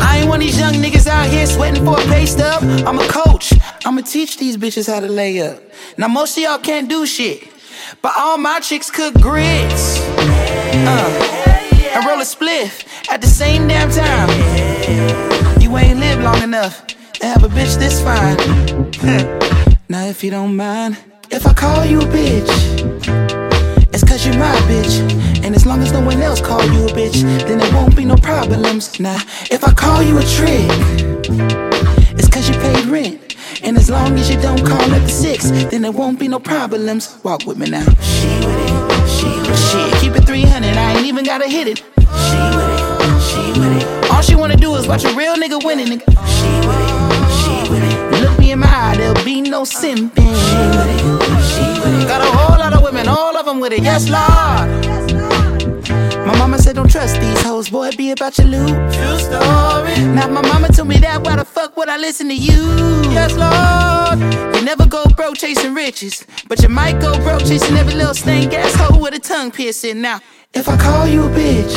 I 0.00 0.18
ain't 0.20 0.28
one 0.28 0.40
of 0.40 0.46
these 0.46 0.58
young 0.58 0.74
niggas 0.74 1.06
out 1.06 1.28
here 1.28 1.46
sweating 1.46 1.84
for 1.84 2.00
a 2.00 2.04
pay 2.04 2.24
stub. 2.24 2.62
I'm 2.86 2.98
a 2.98 3.08
coach. 3.08 3.52
I'ma 3.84 4.00
teach 4.00 4.38
these 4.38 4.56
bitches 4.56 4.90
how 4.90 5.00
to 5.00 5.08
lay 5.08 5.42
up. 5.42 5.60
Now, 5.98 6.08
most 6.08 6.38
of 6.38 6.42
y'all 6.42 6.58
can't 6.58 6.88
do 6.88 7.04
shit. 7.04 7.53
But 8.02 8.12
all 8.16 8.38
my 8.38 8.60
chicks 8.60 8.90
cook 8.90 9.14
grits. 9.14 10.00
Uh, 10.86 11.34
and 11.94 12.04
roll 12.04 12.20
a 12.20 12.24
spliff 12.24 12.86
at 13.10 13.20
the 13.20 13.26
same 13.26 13.68
damn 13.68 13.90
time. 13.90 14.28
You 15.60 15.76
ain't 15.76 16.00
lived 16.00 16.22
long 16.22 16.42
enough 16.42 16.86
to 16.86 17.26
have 17.26 17.44
a 17.44 17.48
bitch 17.48 17.78
this 17.78 18.02
fine. 18.02 18.36
now, 19.88 20.04
if 20.06 20.24
you 20.24 20.30
don't 20.30 20.56
mind, 20.56 20.98
if 21.30 21.46
I 21.46 21.52
call 21.52 21.84
you 21.84 22.00
a 22.00 22.04
bitch, 22.04 22.50
it's 23.94 24.02
cause 24.02 24.26
you're 24.26 24.36
my 24.38 24.54
bitch. 24.68 25.00
And 25.44 25.54
as 25.54 25.66
long 25.66 25.80
as 25.82 25.92
no 25.92 26.00
one 26.00 26.20
else 26.20 26.40
call 26.40 26.64
you 26.64 26.86
a 26.86 26.90
bitch, 26.90 27.22
then 27.46 27.58
there 27.58 27.72
won't 27.72 27.96
be 27.96 28.04
no 28.04 28.16
problems. 28.16 28.98
Now, 28.98 29.20
if 29.50 29.62
I 29.64 29.72
call 29.72 30.02
you 30.02 30.18
a 30.18 30.22
trick, 30.22 30.68
it's 32.18 32.28
cause 32.28 32.48
you 32.48 32.54
paid 32.56 32.86
rent. 32.86 33.33
And 33.66 33.78
as 33.78 33.88
long 33.88 34.18
as 34.18 34.30
you 34.30 34.38
don't 34.40 34.62
call 34.62 34.82
at 34.92 35.02
the 35.02 35.08
six, 35.08 35.50
then 35.70 35.80
there 35.82 35.90
won't 35.90 36.18
be 36.18 36.28
no 36.28 36.38
problems. 36.38 37.18
Walk 37.22 37.46
with 37.46 37.56
me 37.56 37.70
now. 37.70 37.82
She 38.02 38.28
with 38.44 38.60
it, 38.60 39.08
she 39.08 39.26
with 39.26 39.48
it. 39.48 39.90
Shit, 39.90 40.00
keep 40.02 40.14
it 40.14 40.26
300, 40.26 40.76
I 40.76 40.96
ain't 40.96 41.06
even 41.06 41.24
gotta 41.24 41.48
hit 41.48 41.68
it. 41.68 41.78
She 41.78 41.84
with 42.56 42.68
it, 42.68 43.20
she 43.22 43.58
with 43.58 43.82
it. 43.82 44.10
All 44.10 44.20
she 44.20 44.34
wanna 44.34 44.56
do 44.56 44.74
is 44.74 44.86
watch 44.86 45.04
a 45.04 45.14
real 45.14 45.34
nigga 45.36 45.64
winning, 45.64 45.86
nigga. 45.86 46.04
She 46.36 46.50
with 46.68 46.78
it, 46.78 46.92
she 47.40 47.70
with 47.70 47.82
it. 47.82 48.20
Look 48.22 48.38
me 48.38 48.52
in 48.52 48.58
my 48.58 48.66
eye, 48.68 48.96
there'll 48.98 49.24
be 49.24 49.40
no 49.40 49.62
simping. 49.62 50.12
She 50.14 50.60
with 50.76 50.90
it, 50.92 51.00
she 51.48 51.64
with 51.80 52.02
it. 52.02 52.06
Got 52.06 52.20
a 52.20 52.30
whole 52.36 52.58
lot 52.58 52.74
of 52.74 52.82
women, 52.82 53.08
all 53.08 53.34
of 53.34 53.46
them 53.46 53.60
with 53.60 53.72
it, 53.72 53.82
yes, 53.82 54.10
Lord. 54.10 55.03
My 56.26 56.36
mama 56.38 56.58
said 56.58 56.76
don't 56.76 56.90
trust 56.90 57.20
these 57.20 57.42
hoes, 57.42 57.68
boy, 57.68 57.90
be 57.96 58.10
about 58.10 58.38
your 58.38 58.46
loot. 58.46 58.68
True 58.92 59.18
story. 59.18 59.94
Now 60.14 60.28
my 60.28 60.42
mama 60.42 60.68
told 60.68 60.88
me 60.88 60.96
that, 60.98 61.22
why 61.22 61.36
the 61.36 61.44
fuck 61.44 61.76
would 61.76 61.88
I 61.88 61.98
listen 61.98 62.28
to 62.28 62.34
you? 62.34 62.62
Yes, 63.12 63.34
Lord. 63.36 64.20
You 64.54 64.62
never 64.64 64.86
go 64.86 65.04
broke 65.16 65.36
chasing 65.36 65.74
riches, 65.74 66.26
but 66.48 66.62
you 66.62 66.68
might 66.68 67.00
go 67.00 67.12
broke 67.22 67.44
chasing 67.44 67.76
every 67.76 67.94
little 67.94 68.14
stank 68.14 68.54
ass 68.54 68.74
hoe 68.74 68.98
with 68.98 69.14
a 69.14 69.18
tongue 69.18 69.50
piercing. 69.50 70.00
Now, 70.00 70.20
if 70.54 70.68
I 70.68 70.76
call 70.76 71.06
you 71.06 71.24
a 71.24 71.28
bitch, 71.28 71.74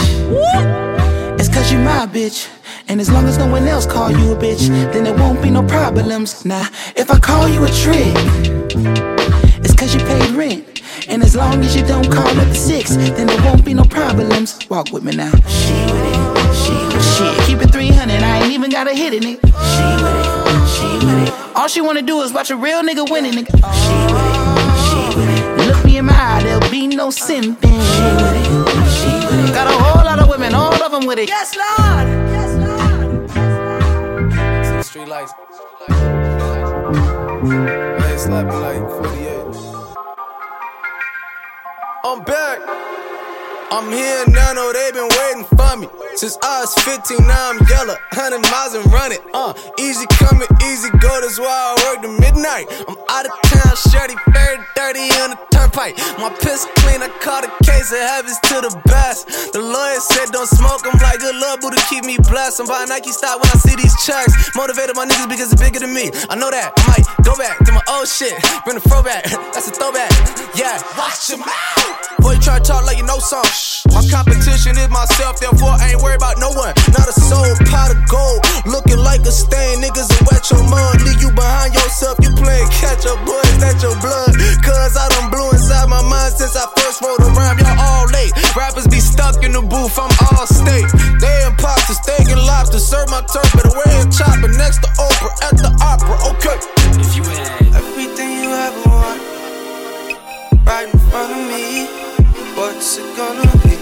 it's 1.39 1.49
cause 1.49 1.71
you 1.71 1.79
my 1.79 2.05
bitch. 2.05 2.49
And 2.87 3.01
as 3.01 3.11
long 3.11 3.25
as 3.25 3.37
no 3.37 3.47
one 3.47 3.67
else 3.67 3.85
call 3.85 4.11
you 4.11 4.31
a 4.31 4.35
bitch, 4.35 4.69
then 4.93 5.03
there 5.03 5.13
won't 5.13 5.41
be 5.41 5.49
no 5.49 5.61
problems. 5.63 6.45
Now, 6.45 6.67
if 6.95 7.11
I 7.11 7.19
call 7.19 7.49
you 7.49 7.65
a 7.65 7.69
trick, 7.69 8.15
it's 9.61 9.75
cause 9.75 9.93
you 9.93 9.99
paid 10.01 10.31
rent. 10.31 10.76
And 11.09 11.23
as 11.23 11.35
long 11.35 11.63
as 11.63 11.75
you 11.75 11.85
don't 11.85 12.11
call 12.11 12.27
at 12.27 12.47
the 12.47 12.55
six, 12.55 12.95
then 12.95 13.27
there 13.27 13.41
won't 13.43 13.63
be 13.63 13.73
no 13.73 13.83
problems. 13.83 14.59
Walk 14.69 14.91
with 14.91 15.03
me 15.03 15.15
now. 15.15 15.31
She 15.31 15.73
with 15.87 16.05
it, 16.05 16.17
she 16.53 16.73
with 16.73 16.95
it. 16.95 17.03
Shit, 17.15 17.37
keep 17.47 17.61
it 17.61 17.71
300, 17.71 18.21
I 18.21 18.43
ain't 18.43 18.51
even 18.51 18.69
gotta 18.69 18.93
hit 18.93 19.13
it, 19.13 19.23
nigga. 19.23 19.41
She 19.73 19.85
with 20.03 20.15
it, 20.21 20.27
she 20.75 20.89
with 21.05 21.27
it. 21.27 21.33
All 21.55 21.67
she 21.69 21.79
wanna 21.81 22.01
do 22.01 22.21
is 22.21 22.33
watch 22.33 22.51
a 22.51 22.57
real 22.57 22.83
nigga 22.83 23.09
winning, 23.09 23.33
nigga. 23.33 23.51
She 23.51 23.95
with 24.13 24.25
it, 24.33 24.39
she 24.89 25.01
with 25.17 25.29
it. 25.29 25.67
Look 25.67 25.85
me 25.85 25.97
in 25.97 26.05
my 26.05 26.13
eye, 26.13 26.43
there'll 26.43 26.69
be 26.69 26.87
no 26.87 27.07
simping. 27.07 27.61
She 27.61 28.03
with 28.19 28.35
it, 28.35 28.45
she 28.97 29.11
with 29.27 29.49
it. 29.49 29.53
Got 29.53 29.67
a 29.67 29.71
whole 29.71 30.03
lot 30.03 30.19
of 30.19 30.27
women, 30.27 30.53
all 30.53 30.73
of 30.73 30.91
them 30.91 31.05
with 31.07 31.19
it. 31.19 31.29
Yes, 31.29 31.55
Lord. 31.55 32.07
Yes, 32.35 32.51
Lord. 34.75 34.85
Street 34.85 35.07
lights. 35.07 35.33
Man, 37.47 38.17
slapping 38.19 38.61
like 38.61 38.89
48. 38.89 39.16
I'm 39.16 39.16
back. 42.27 42.59
I'm 43.67 43.91
here 43.91 44.23
now, 44.31 44.53
know 44.53 44.71
they 44.71 44.91
been 44.95 45.11
waiting 45.11 45.43
for 45.43 45.75
me. 45.75 45.87
Since 46.15 46.39
I 46.39 46.63
was 46.63 46.71
15, 46.87 47.27
now 47.27 47.51
I'm 47.51 47.59
yellow. 47.67 47.99
100 48.15 48.39
miles 48.47 48.73
and 48.79 48.87
running. 48.95 49.19
Uh, 49.35 49.51
easy 49.75 50.07
coming, 50.15 50.47
easy 50.63 50.87
go, 51.03 51.11
that's 51.19 51.35
why 51.35 51.51
I 51.51 51.71
work 51.83 51.99
to 52.07 52.11
midnight. 52.15 52.71
I'm 52.87 52.95
out 53.11 53.27
of 53.27 53.35
town, 53.51 53.75
shirty, 53.91 54.15
very 54.31 54.55
dirty 54.71 55.11
on 55.19 55.35
the 55.35 55.39
turnpike. 55.51 55.99
My 56.15 56.31
piss 56.39 56.63
clean, 56.79 57.03
I 57.03 57.11
caught 57.19 57.43
a 57.43 57.51
case 57.67 57.91
of 57.91 57.99
habits 57.99 58.39
to 58.47 58.63
the 58.63 58.71
best. 58.87 59.51
The 59.51 59.59
lawyer 59.59 59.99
said 59.99 60.31
don't 60.31 60.47
smoke, 60.47 60.87
I'm 60.87 60.95
like, 61.03 61.19
good 61.19 61.35
luck, 61.35 61.59
boo, 61.59 61.69
to 61.69 61.81
keep 61.91 62.07
me 62.07 62.15
blessed. 62.23 62.63
I'm 62.63 62.67
buying 62.71 62.87
Nike 62.87 63.11
stock 63.11 63.43
when 63.43 63.51
I 63.51 63.59
see 63.59 63.75
these 63.75 63.93
checks. 64.07 64.31
Motivated 64.55 64.95
my 64.95 65.03
niggas 65.05 65.27
because 65.27 65.51
it's 65.51 65.59
bigger 65.59 65.83
than 65.83 65.91
me. 65.91 66.07
I 66.31 66.39
know 66.39 66.47
that. 66.49 66.71
I 66.71 66.83
might 66.87 67.07
go 67.27 67.35
back 67.35 67.59
to 67.67 67.71
my 67.75 67.83
old 67.91 68.07
shit, 68.07 68.31
bring 68.63 68.79
the 68.79 68.83
throwback. 68.87 69.27
That's 69.53 69.67
a 69.67 69.75
throwback. 69.75 70.09
Yeah, 70.55 70.79
watch 70.95 71.27
your 71.27 71.43
mouth. 71.43 72.06
Boy, 72.19 72.33
you 72.35 72.41
try 72.41 72.59
to 72.59 72.63
talk 72.63 72.85
like 72.85 72.97
you 72.97 73.05
know 73.05 73.19
something. 73.19 73.51
My 73.93 74.03
competition 74.09 74.77
is 74.77 74.89
myself, 74.89 75.39
therefore 75.39 75.73
I 75.77 75.93
ain't 75.95 76.01
worried 76.01 76.21
about 76.21 76.37
no 76.37 76.49
one. 76.51 76.73
Not 76.93 77.07
a 77.07 77.15
soul, 77.15 77.47
pot 77.69 77.93
of 77.93 77.99
gold, 78.09 78.41
looking 78.65 78.99
like 78.99 79.21
a 79.25 79.31
stain. 79.31 79.81
Niggas 79.81 80.09
will 80.11 80.25
wet 80.29 80.43
your 80.51 80.63
mud, 80.69 81.01
leave 81.01 81.21
you 81.21 81.31
behind 81.31 81.73
yourself. 81.73 82.17
You 82.21 82.33
playing 82.35 82.69
catch 82.69 83.05
up, 83.05 83.17
boy, 83.25 83.41
that's 83.61 83.81
your 83.81 83.95
blood. 84.03 84.33
Cause 84.61 84.97
I 84.97 85.07
done 85.17 85.29
blew 85.31 85.49
inside 85.51 85.87
my 85.89 86.01
mind 86.05 86.33
since 86.35 86.55
I 86.55 86.65
first 86.77 87.01
wrote 87.01 87.21
a 87.21 87.29
rhyme. 87.33 87.57
Y'all 87.59 87.79
all 87.79 88.05
late. 88.11 88.33
Rappers 88.55 88.87
be 88.87 88.99
stuck 88.99 89.43
in 89.43 89.51
the 89.53 89.61
booth, 89.61 89.97
I'm 89.97 90.11
all 90.29 90.45
state. 90.45 90.89
They 91.21 91.35
imposters, 91.47 91.97
steak 92.03 92.29
and 92.29 92.41
lobster. 92.43 92.79
Serve 92.79 93.09
my 93.09 93.21
turf, 93.33 93.49
but 93.55 93.65
away 93.65 93.89
and 94.03 94.11
chopper 94.11 94.51
next 94.57 94.83
to 94.83 94.89
Oprah 95.01 95.33
at 95.47 95.55
the 95.57 95.69
opera. 95.81 96.17
Okay. 96.37 96.57
If 97.01 97.15
you 97.15 97.23
had 97.23 97.73
everything 97.73 98.29
you 98.43 98.49
ever 98.51 98.81
want, 98.89 99.19
right 100.65 100.87
in 100.91 100.99
front 101.09 101.31
of 101.33 101.41
me, 101.49 101.56
what's 102.77 102.99
it 102.99 103.17
gonna 103.17 103.41
be? 103.63 103.75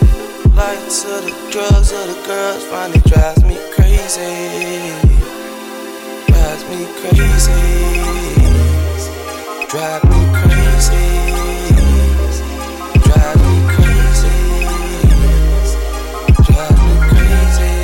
lights 0.56 1.04
of 1.04 1.26
the 1.26 1.32
drugs 1.52 1.92
of 1.92 2.08
the 2.08 2.16
girls 2.26 2.64
finally 2.72 3.02
drives 3.02 3.44
me 3.44 3.58
crazy. 3.76 4.24
Drives 6.32 6.64
me 6.72 6.88
crazy. 7.00 7.62
Drive 9.68 10.04
me 10.12 10.22
crazy. 10.40 11.08
Drive 13.04 13.40
me 13.44 13.56
crazy. 13.76 14.40
Drive 16.48 16.78
me 16.86 16.94
crazy. 17.12 17.76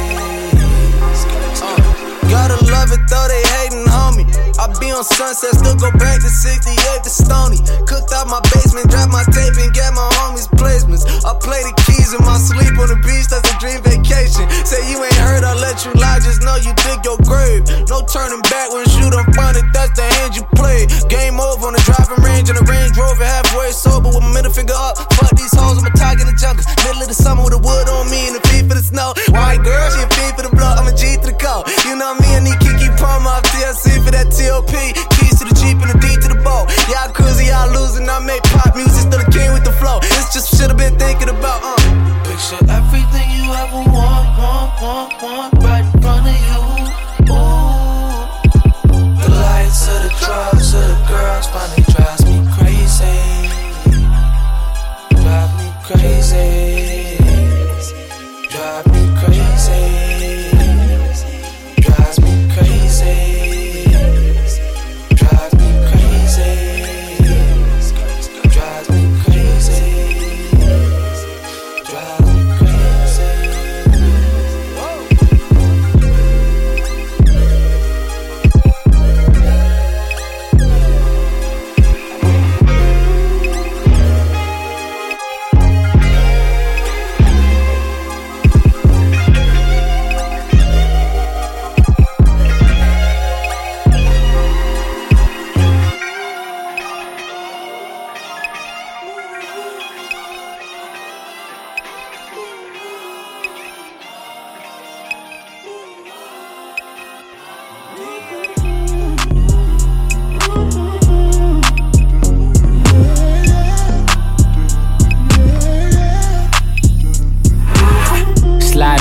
Uh, 1.61 1.81
gotta 2.29 2.57
love 2.71 2.91
it 2.93 3.03
though 3.09 3.27
they 3.27 3.43
hating. 3.59 3.90
I 4.61 4.69
be 4.77 4.93
on 4.93 5.01
sunset, 5.01 5.57
still 5.57 5.73
go 5.73 5.89
back 5.97 6.21
to 6.21 6.29
68 6.29 6.77
to 7.01 7.09
Stony. 7.09 7.57
Cooked 7.89 8.13
out 8.13 8.29
my 8.29 8.37
basement, 8.53 8.93
drop 8.93 9.09
my 9.09 9.25
tape 9.33 9.57
and 9.57 9.73
get 9.73 9.89
my 9.97 10.05
homies 10.21 10.45
placements. 10.53 11.01
I 11.25 11.33
play 11.41 11.65
the 11.65 11.73
keys 11.89 12.13
in 12.13 12.21
my 12.21 12.37
sleep 12.37 12.77
on 12.77 12.93
the 12.93 13.01
beach, 13.01 13.25
that's 13.25 13.41
a 13.41 13.57
dream 13.57 13.81
vacation. 13.81 14.45
Say 14.61 14.85
you 14.85 15.01
ain't 15.01 15.17
heard, 15.17 15.41
I 15.41 15.57
let 15.57 15.81
you 15.81 15.89
lie, 15.97 16.21
just 16.21 16.45
know 16.45 16.61
you 16.61 16.77
dig 16.85 17.01
your 17.01 17.17
grave. 17.25 17.65
No 17.89 18.05
turning 18.05 18.45
back 18.53 18.69
when 18.69 18.85
done 19.11 19.33
find 19.33 19.57
it, 19.57 19.65
that's 19.73 19.97
the 19.97 20.05
hand 20.05 20.35
you 20.35 20.43
play. 20.55 20.87
Game 21.09 21.39
over 21.39 21.67
on 21.67 21.73
the 21.73 21.83
driving 21.83 22.20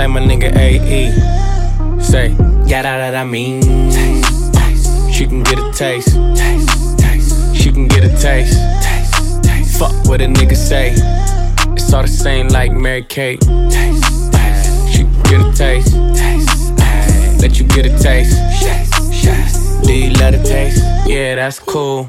like 0.00 0.08
my 0.08 0.20
nigga 0.20 0.56
AE. 0.56 2.00
Say, 2.00 2.30
yeah, 2.64 2.80
that, 2.80 3.12
that 3.12 3.14
I 3.14 3.24
mean. 3.24 3.60
Taste, 3.90 4.54
taste. 4.54 5.12
She 5.12 5.26
can 5.26 5.42
get 5.42 5.58
a 5.58 5.70
taste. 5.72 6.16
taste, 6.34 6.98
taste. 6.98 7.54
She 7.54 7.70
can 7.70 7.86
get 7.86 8.04
a 8.04 8.08
taste. 8.08 8.56
taste, 8.82 9.44
taste. 9.44 9.78
Fuck 9.78 9.92
what 10.06 10.22
a 10.22 10.24
nigga 10.24 10.56
say. 10.56 10.92
It's 11.74 11.92
all 11.92 12.02
the 12.02 12.08
same 12.08 12.48
like 12.48 12.72
Mary 12.72 13.02
Kate. 13.02 13.42
Taste, 13.42 14.32
taste. 14.32 14.88
She 14.90 15.02
can 15.02 15.22
get 15.24 15.40
a 15.42 15.52
taste. 15.52 15.92
taste, 16.16 16.78
taste. 16.78 17.42
Let 17.42 17.60
you 17.60 17.66
get 17.66 17.84
a 17.84 17.98
taste. 17.98 18.36
Do 19.84 19.92
you 19.92 20.12
love 20.14 20.32
the 20.32 20.42
taste? 20.42 20.82
Yeah, 21.06 21.34
that's 21.34 21.58
cool. 21.58 22.08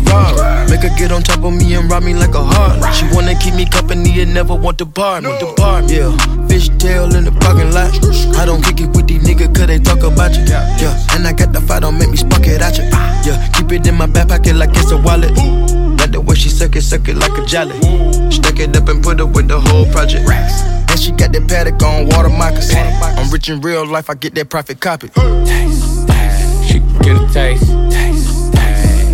Ferrari. 0.00 0.70
Make 0.70 0.82
her 0.82 0.94
get 0.96 1.12
on 1.12 1.22
top 1.22 1.42
of 1.44 1.52
me 1.52 1.74
and 1.74 1.90
rob 1.90 2.02
me 2.02 2.14
like 2.14 2.34
a 2.34 2.42
heart. 2.42 2.94
She 2.94 3.04
wanna 3.12 3.34
keep 3.34 3.54
me 3.54 3.66
company 3.66 4.20
and 4.20 4.34
never 4.34 4.54
want 4.54 4.78
to 4.78 4.84
bar 4.84 5.20
me. 5.20 5.28
The 5.38 5.52
bar, 5.56 5.82
yeah. 5.82 6.12
Fish 6.48 6.68
tail 6.78 7.14
in 7.14 7.24
the 7.24 7.32
parking 7.32 7.72
lot. 7.72 7.92
I 8.36 8.44
don't 8.44 8.62
kick 8.62 8.80
it 8.80 8.90
with 8.94 9.08
these 9.08 9.22
niggas 9.22 9.54
cause 9.54 9.66
they 9.66 9.78
talk 9.78 10.02
about 10.02 10.34
you. 10.36 10.44
Yeah, 10.44 11.14
and 11.14 11.26
I 11.26 11.32
got 11.32 11.52
the 11.52 11.60
fight, 11.60 11.82
don't 11.82 11.98
make 11.98 12.10
me 12.10 12.16
spark 12.16 12.46
it 12.46 12.60
at 12.60 12.78
you. 12.78 12.84
Yeah, 13.26 13.36
keep 13.52 13.72
it 13.72 13.86
in 13.86 13.94
my 13.96 14.06
back 14.06 14.28
pocket 14.28 14.56
like 14.56 14.70
it's 14.74 14.90
a 14.90 14.96
wallet. 14.98 15.36
Like 15.98 16.12
the 16.12 16.20
way 16.20 16.34
she 16.34 16.48
suck 16.48 16.76
it, 16.76 16.82
suck 16.82 17.08
it 17.08 17.16
like 17.16 17.36
a 17.36 17.44
jelly. 17.46 17.78
Stuck 18.30 18.58
it 18.58 18.76
up 18.76 18.88
and 18.88 19.02
put 19.02 19.20
it 19.20 19.28
with 19.28 19.48
the 19.48 19.60
whole 19.60 19.86
project. 19.92 20.28
And 20.28 20.98
she 20.98 21.12
got 21.12 21.32
that 21.32 21.48
paddock 21.48 21.82
on 21.82 22.08
water 22.08 22.28
moccasin. 22.28 22.86
I'm 23.18 23.30
rich 23.30 23.48
in 23.48 23.60
real 23.60 23.86
life, 23.86 24.08
I 24.10 24.14
get 24.14 24.34
that 24.34 24.48
profit 24.48 24.80
copy. 24.80 25.08
Taste, 25.08 26.08
taste. 26.08 26.64
She 26.68 26.78
get 27.02 27.20
a 27.20 27.28
taste 27.32 28.07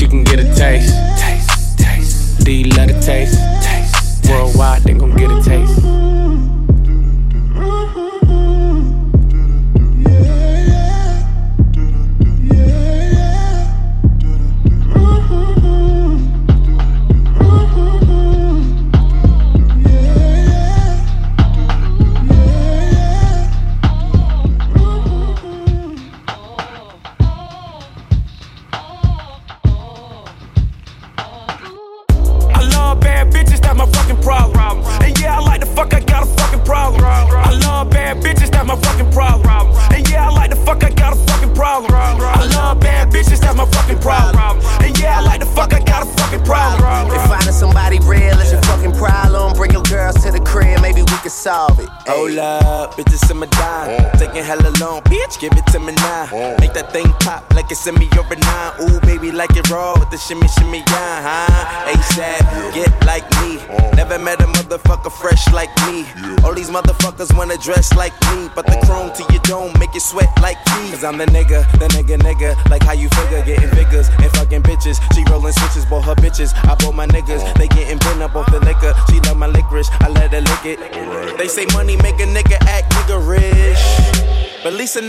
Taste 0.00 0.12
you 0.12 0.24
can 0.24 0.24
get 0.24 0.40
a 0.40 0.54
taste. 0.54 0.94
Taste, 1.20 1.78
taste. 1.78 2.44
Do 2.44 2.52
you 2.52 2.70
love 2.76 2.88
the 2.88 3.00
taste? 3.00 3.38
Taste. 3.62 4.30
Worldwide, 4.30 4.82
they 4.82 4.94
gon' 4.94 5.14
get 5.16 5.30
a 5.30 5.42
taste. 5.42 6.19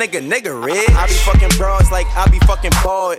Nigga, 0.02 0.20
nigga 0.20 0.66
rich. 0.66 0.90
I 0.90 1.06
be 1.08 1.14
fucking 1.14 1.58
bras 1.58 1.92
like 1.92 2.08
I 2.18 2.28
be 2.30 2.40
fucking 2.40 2.72
bored. 2.84 3.11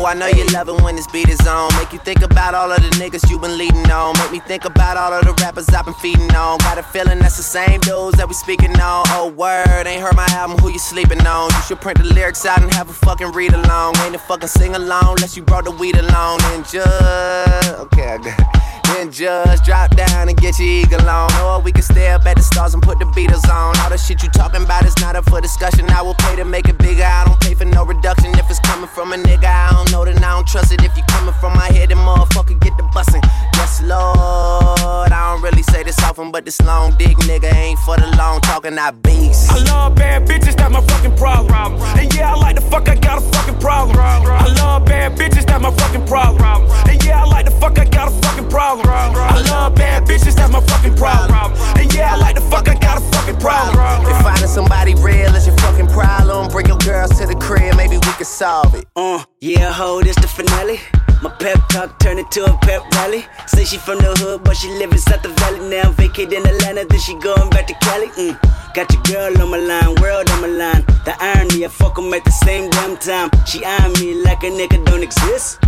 Solve 0.00 0.04
Oh, 0.04 0.06
I 0.06 0.14
know 0.14 0.26
you 0.28 0.46
love 0.46 0.68
it 0.68 0.80
when 0.82 0.96
this 0.96 1.06
beat 1.06 1.28
is 1.28 1.46
on. 1.46 1.70
Make 1.76 1.92
you 1.92 1.98
think 1.98 2.22
about 2.22 2.54
all 2.54 2.72
of 2.72 2.80
the 2.82 2.88
niggas 2.96 3.28
you 3.30 3.38
been 3.38 3.58
leading 3.58 3.90
on. 3.90 4.16
Make 4.18 4.32
me 4.32 4.40
think 4.40 4.64
about 4.64 4.96
all 4.96 5.12
of 5.12 5.24
the 5.24 5.32
rappers 5.42 5.68
I've 5.68 5.84
been 5.84 5.94
feeding 5.94 6.34
on. 6.34 6.58
Got 6.58 6.78
a 6.78 6.82
feeling 6.82 7.18
that's 7.18 7.36
the 7.36 7.42
same 7.42 7.80
dudes 7.80 8.16
that 8.16 8.26
we 8.26 8.34
speaking 8.34 8.72
on. 8.80 9.04
Oh, 9.08 9.28
word, 9.36 9.86
ain't 9.86 10.02
heard 10.02 10.16
my 10.16 10.26
album, 10.30 10.58
who 10.58 10.70
you 10.70 10.78
sleeping 10.78 11.26
on? 11.26 11.50
You 11.50 11.62
should 11.62 11.80
print 11.80 11.98
the 11.98 12.04
lyrics 12.04 12.44
out 12.46 12.62
and 12.62 12.72
have 12.74 12.88
a 12.88 12.92
fucking 12.92 13.32
read 13.32 13.52
along. 13.52 13.96
Ain't 13.98 14.14
a 14.14 14.18
fucking 14.18 14.48
sing 14.48 14.74
along 14.74 15.16
unless 15.18 15.36
you 15.36 15.42
brought 15.42 15.64
the 15.64 15.70
weed 15.70 15.96
along. 15.96 16.40
And 16.44 16.64
just, 16.64 17.70
okay, 17.80 18.14
I 18.14 18.18
got 18.18 18.26
it. 18.26 18.70
Then 18.94 19.12
just 19.12 19.64
drop 19.64 19.94
down 19.94 20.28
and 20.28 20.36
get 20.36 20.58
your 20.58 20.68
eagle 20.68 21.08
on. 21.08 21.32
Or 21.40 21.60
we 21.60 21.72
can 21.72 21.82
stay 21.82 22.08
up 22.08 22.26
at 22.26 22.36
the 22.36 22.42
stars 22.42 22.74
and 22.74 22.82
put 22.82 22.98
the 22.98 23.04
Beatles 23.06 23.48
on. 23.48 23.78
All 23.78 23.90
the 23.90 23.96
shit 23.96 24.22
you 24.22 24.28
talking 24.30 24.62
about 24.62 24.84
is 24.84 24.98
not 25.00 25.16
up 25.16 25.24
for 25.30 25.40
discussion. 25.40 25.88
I 25.90 26.02
will 26.02 26.14
pay 26.14 26.36
to 26.36 26.44
make 26.44 26.68
it 26.68 26.76
bigger. 26.78 27.04
I 27.04 27.24
don't 27.24 27.40
pay 27.40 27.54
for 27.54 27.64
no 27.64 27.84
reduction. 27.84 28.36
If 28.36 28.50
it's 28.50 28.60
coming 28.60 28.88
from 28.88 29.12
a 29.12 29.16
nigga, 29.16 29.44
I 29.44 29.70
don't 29.72 29.90
know, 29.92 29.99
then 30.04 30.22
I 30.22 30.34
don't 30.34 30.46
trust 30.46 30.72
it. 30.72 30.82
If 30.82 30.96
you 30.96 31.02
coming 31.08 31.34
from 31.34 31.54
my 31.54 31.66
head, 31.72 31.90
then 31.90 31.98
motherfucker 31.98 32.58
get 32.60 32.76
the 32.76 32.84
bussin'. 32.94 33.22
Yes, 33.54 33.82
Lord. 33.82 35.12
I 35.12 35.32
don't 35.32 35.42
really 35.42 35.62
say 35.62 35.82
this 35.82 35.98
often, 36.02 36.30
but 36.30 36.44
this 36.44 36.60
long 36.62 36.96
dick 36.98 37.16
nigga 37.28 37.52
ain't 37.54 37.78
for 37.80 37.96
the 37.96 38.06
long 38.16 38.40
talking, 38.40 38.78
I 38.78 38.90
beast. 38.90 39.50
I 39.50 39.58
love 39.64 39.94
bad 39.94 40.26
bitches, 40.26 40.56
that's 40.56 40.72
my 40.72 40.80
fucking 40.80 41.16
problem. 41.16 41.74
And 41.98 42.12
yeah, 42.14 42.32
I 42.32 42.36
like 42.36 42.56
the 42.56 42.62
fuck, 42.62 42.88
I 42.88 42.94
got 42.96 43.18
a 43.18 43.20
fucking 43.20 43.58
problem. 43.60 43.96
I 43.98 44.46
love 44.58 44.84
bad 44.84 45.16
bitches, 45.16 45.46
that's 45.46 45.62
my 45.62 45.70
fucking 45.70 46.06
problem. 46.06 46.66
And 46.88 47.02
yeah, 47.04 47.22
I 47.22 47.26
like 47.26 47.44
the 47.46 47.52
fuck, 47.52 47.78
I 47.78 47.84
got 47.84 48.08
a 48.08 48.10
fucking 48.22 48.48
problem. 48.48 48.86
I 48.88 49.40
love 49.50 49.74
bad 49.74 50.04
bitches, 50.04 50.34
that's 50.34 50.52
my 50.52 50.60
fucking 50.60 50.96
problem. 50.96 51.52
And 51.76 51.92
yeah, 51.94 52.14
I 52.14 52.16
like 52.16 52.34
the 52.36 52.42
fuck, 52.42 52.68
I 52.68 52.74
got 52.74 52.98
a 52.98 53.00
fucking 53.00 53.38
problem. 53.38 54.06
If 54.06 54.22
finding 54.22 54.48
somebody 54.48 54.94
real 54.94 55.34
is 55.34 55.46
your 55.46 55.56
fucking 55.58 55.88
problem, 55.88 56.48
bring 56.50 56.66
your 56.66 56.78
girls 56.78 57.18
to 57.18 57.26
the 57.26 57.34
crib, 57.34 57.76
maybe 57.76 57.96
we 57.96 58.12
can 58.12 58.24
solve 58.24 58.74
it. 58.74 58.86
Uh, 58.96 59.24
yeah, 59.40 59.72
ho, 59.72 60.02
this 60.02 60.16
the 60.16 60.28
finale. 60.28 60.78
My 61.22 61.30
pep 61.30 61.58
talk 61.68 61.98
turned 61.98 62.18
into 62.18 62.44
a 62.44 62.58
pep 62.58 62.82
rally. 62.92 63.24
Say 63.46 63.64
she 63.64 63.78
from 63.78 63.98
the 63.98 64.12
hood, 64.20 64.44
but 64.44 64.54
she 64.56 64.68
live 64.68 64.92
inside 64.92 65.22
the 65.22 65.30
valley 65.30 65.60
now. 65.68 65.90
Vacate 65.92 66.32
in 66.32 66.46
Atlanta, 66.46 66.84
then 66.84 67.00
she 67.00 67.14
going 67.20 67.48
back 67.48 67.66
to 67.68 67.74
Cali. 67.80 68.08
Mm. 68.08 68.36
Got 68.74 68.92
your 68.92 69.02
girl 69.02 69.42
on 69.42 69.50
my 69.50 69.56
line, 69.56 69.94
world 70.00 70.30
on 70.30 70.42
my 70.42 70.46
line. 70.48 70.84
The 71.04 71.16
irony, 71.18 71.64
I 71.64 71.68
fuck 71.68 71.98
'em 71.98 72.12
at 72.12 72.24
the 72.24 72.30
same 72.30 72.68
damn 72.70 72.96
time. 72.98 73.30
She 73.46 73.64
eyeing 73.64 73.92
me 73.94 74.14
like 74.22 74.42
a 74.44 74.50
nigga 74.50 74.84
don't 74.84 75.02
exist. 75.02 75.58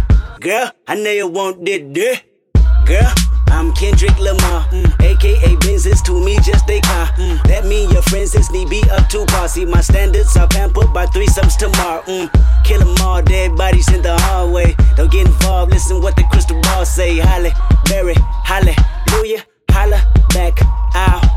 Girl, 0.41 0.71
I 0.87 0.95
know 0.95 1.11
you 1.11 1.29
want 1.29 1.65
that 1.65 1.93
dick. 1.93 2.32
Girl, 2.85 3.12
I'm 3.49 3.73
Kendrick 3.75 4.18
Lamar, 4.18 4.66
mm. 4.71 5.01
aka 5.01 5.57
Benzes 5.57 6.03
to 6.05 6.25
me 6.25 6.37
just 6.40 6.68
a 6.68 6.81
car. 6.81 7.07
Mm. 7.16 7.42
That 7.45 7.64
mean 7.64 7.90
your 7.90 8.03
friends 8.03 8.35
is 8.35 8.51
need 8.51 8.68
be 8.71 8.83
up 8.90 9.09
to 9.11 9.25
par. 9.27 9.49
See 9.49 9.64
my 9.64 9.81
standards 9.81 10.37
are 10.37 10.49
pampered 10.49 10.92
by 10.92 11.07
threesomes 11.07 11.57
tomorrow. 11.57 12.03
Mm. 12.03 12.29
Kill 12.64 12.83
'em 12.83 13.07
all, 13.07 13.23
dead 13.23 13.57
bodies 13.57 13.88
in 13.92 14.03
the 14.03 14.18
hallway. 14.23 14.75
Don't 14.97 15.11
get 15.12 15.27
involved, 15.27 15.73
listen 15.73 16.01
what 16.03 16.16
the 16.16 16.25
crystal 16.25 16.61
ball 16.62 16.85
say. 16.85 17.18
Halle, 17.18 17.53
Berry, 17.87 18.16
hallelujah, 18.45 19.45
holla 19.71 20.03
back, 20.35 20.59
I'll 20.95 21.32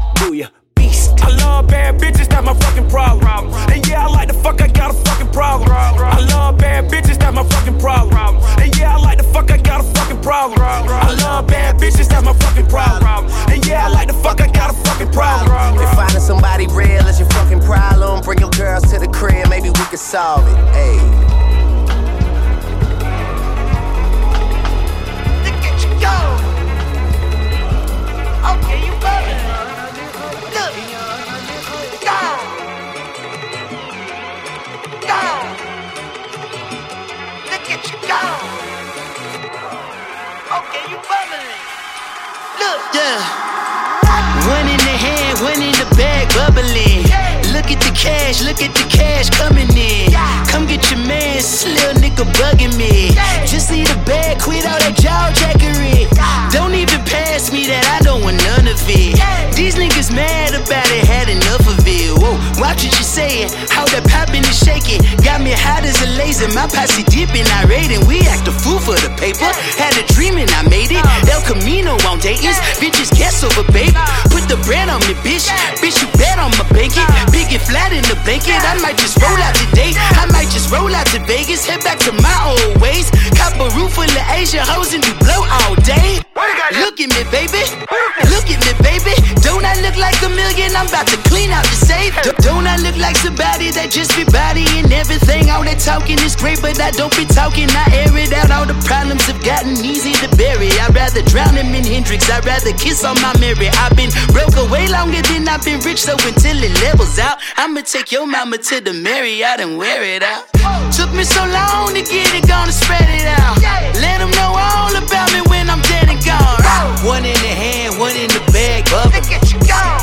rather 101.15 101.29
drown 101.29 101.55
him 101.55 101.73
in 101.73 101.83
Hendrix. 101.83 102.29
I'd 102.29 102.45
rather 102.45 102.73
kiss 102.73 103.03
on 103.05 103.15
my 103.21 103.31
Mary. 103.39 103.69
I've 103.69 103.95
been 103.95 104.11
broke 104.31 104.55
away 104.57 104.87
longer 104.87 105.21
than 105.21 105.47
I've 105.47 105.63
been 105.63 105.79
rich, 105.81 106.01
so 106.03 106.13
until 106.13 106.57
it 106.59 106.73
levels 106.83 107.17
out, 107.19 107.39
I'ma 107.57 107.81
take 107.81 108.11
your 108.11 108.27
mama 108.27 108.57
to 108.57 108.81
the 108.81 108.93
Marriott 108.93 109.59
and 109.59 109.77
wear 109.77 110.03
it 110.03 110.23
out. 110.23 110.51
Took 110.91 111.11
me 111.13 111.23
so 111.23 111.45
long 111.47 111.93
to 111.93 112.01
get 112.01 112.33
it, 112.35 112.47
gonna 112.47 112.71
spread 112.71 113.07
it 113.07 113.27
out. 113.39 113.57
Let 114.01 114.19
them 114.19 114.31
know 114.31 114.51
all 114.55 114.95
about 114.95 115.31
me 115.31 115.41
when 115.47 115.69
I'm 115.69 115.81
dead 115.87 116.09
and 116.09 116.19
gone. 116.23 116.59
One 117.05 117.23
in 117.23 117.37
the 117.39 117.53
hand, 117.53 117.99
one 117.99 118.15
in 118.15 118.27
the 118.27 118.43
bag, 118.51 118.85
bubble. 118.91 119.15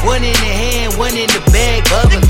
One 0.07 0.25
in 0.25 0.33
the 0.33 0.53
hand, 0.53 0.97
one 0.97 1.17
in 1.17 1.29
the 1.29 1.43
bag, 1.53 1.85
bubble. 1.91 2.21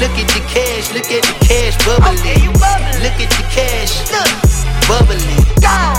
Look 0.00 0.16
at 0.20 0.28
the 0.28 0.42
cash, 0.52 0.92
look 0.92 1.08
at 1.08 1.22
the 1.24 1.34
cash 1.40 1.74
bubbling. 1.86 2.52
Look 3.00 3.16
at 3.16 3.30
the 3.32 3.44
cash, 3.48 4.43
bubbling. 4.88 5.40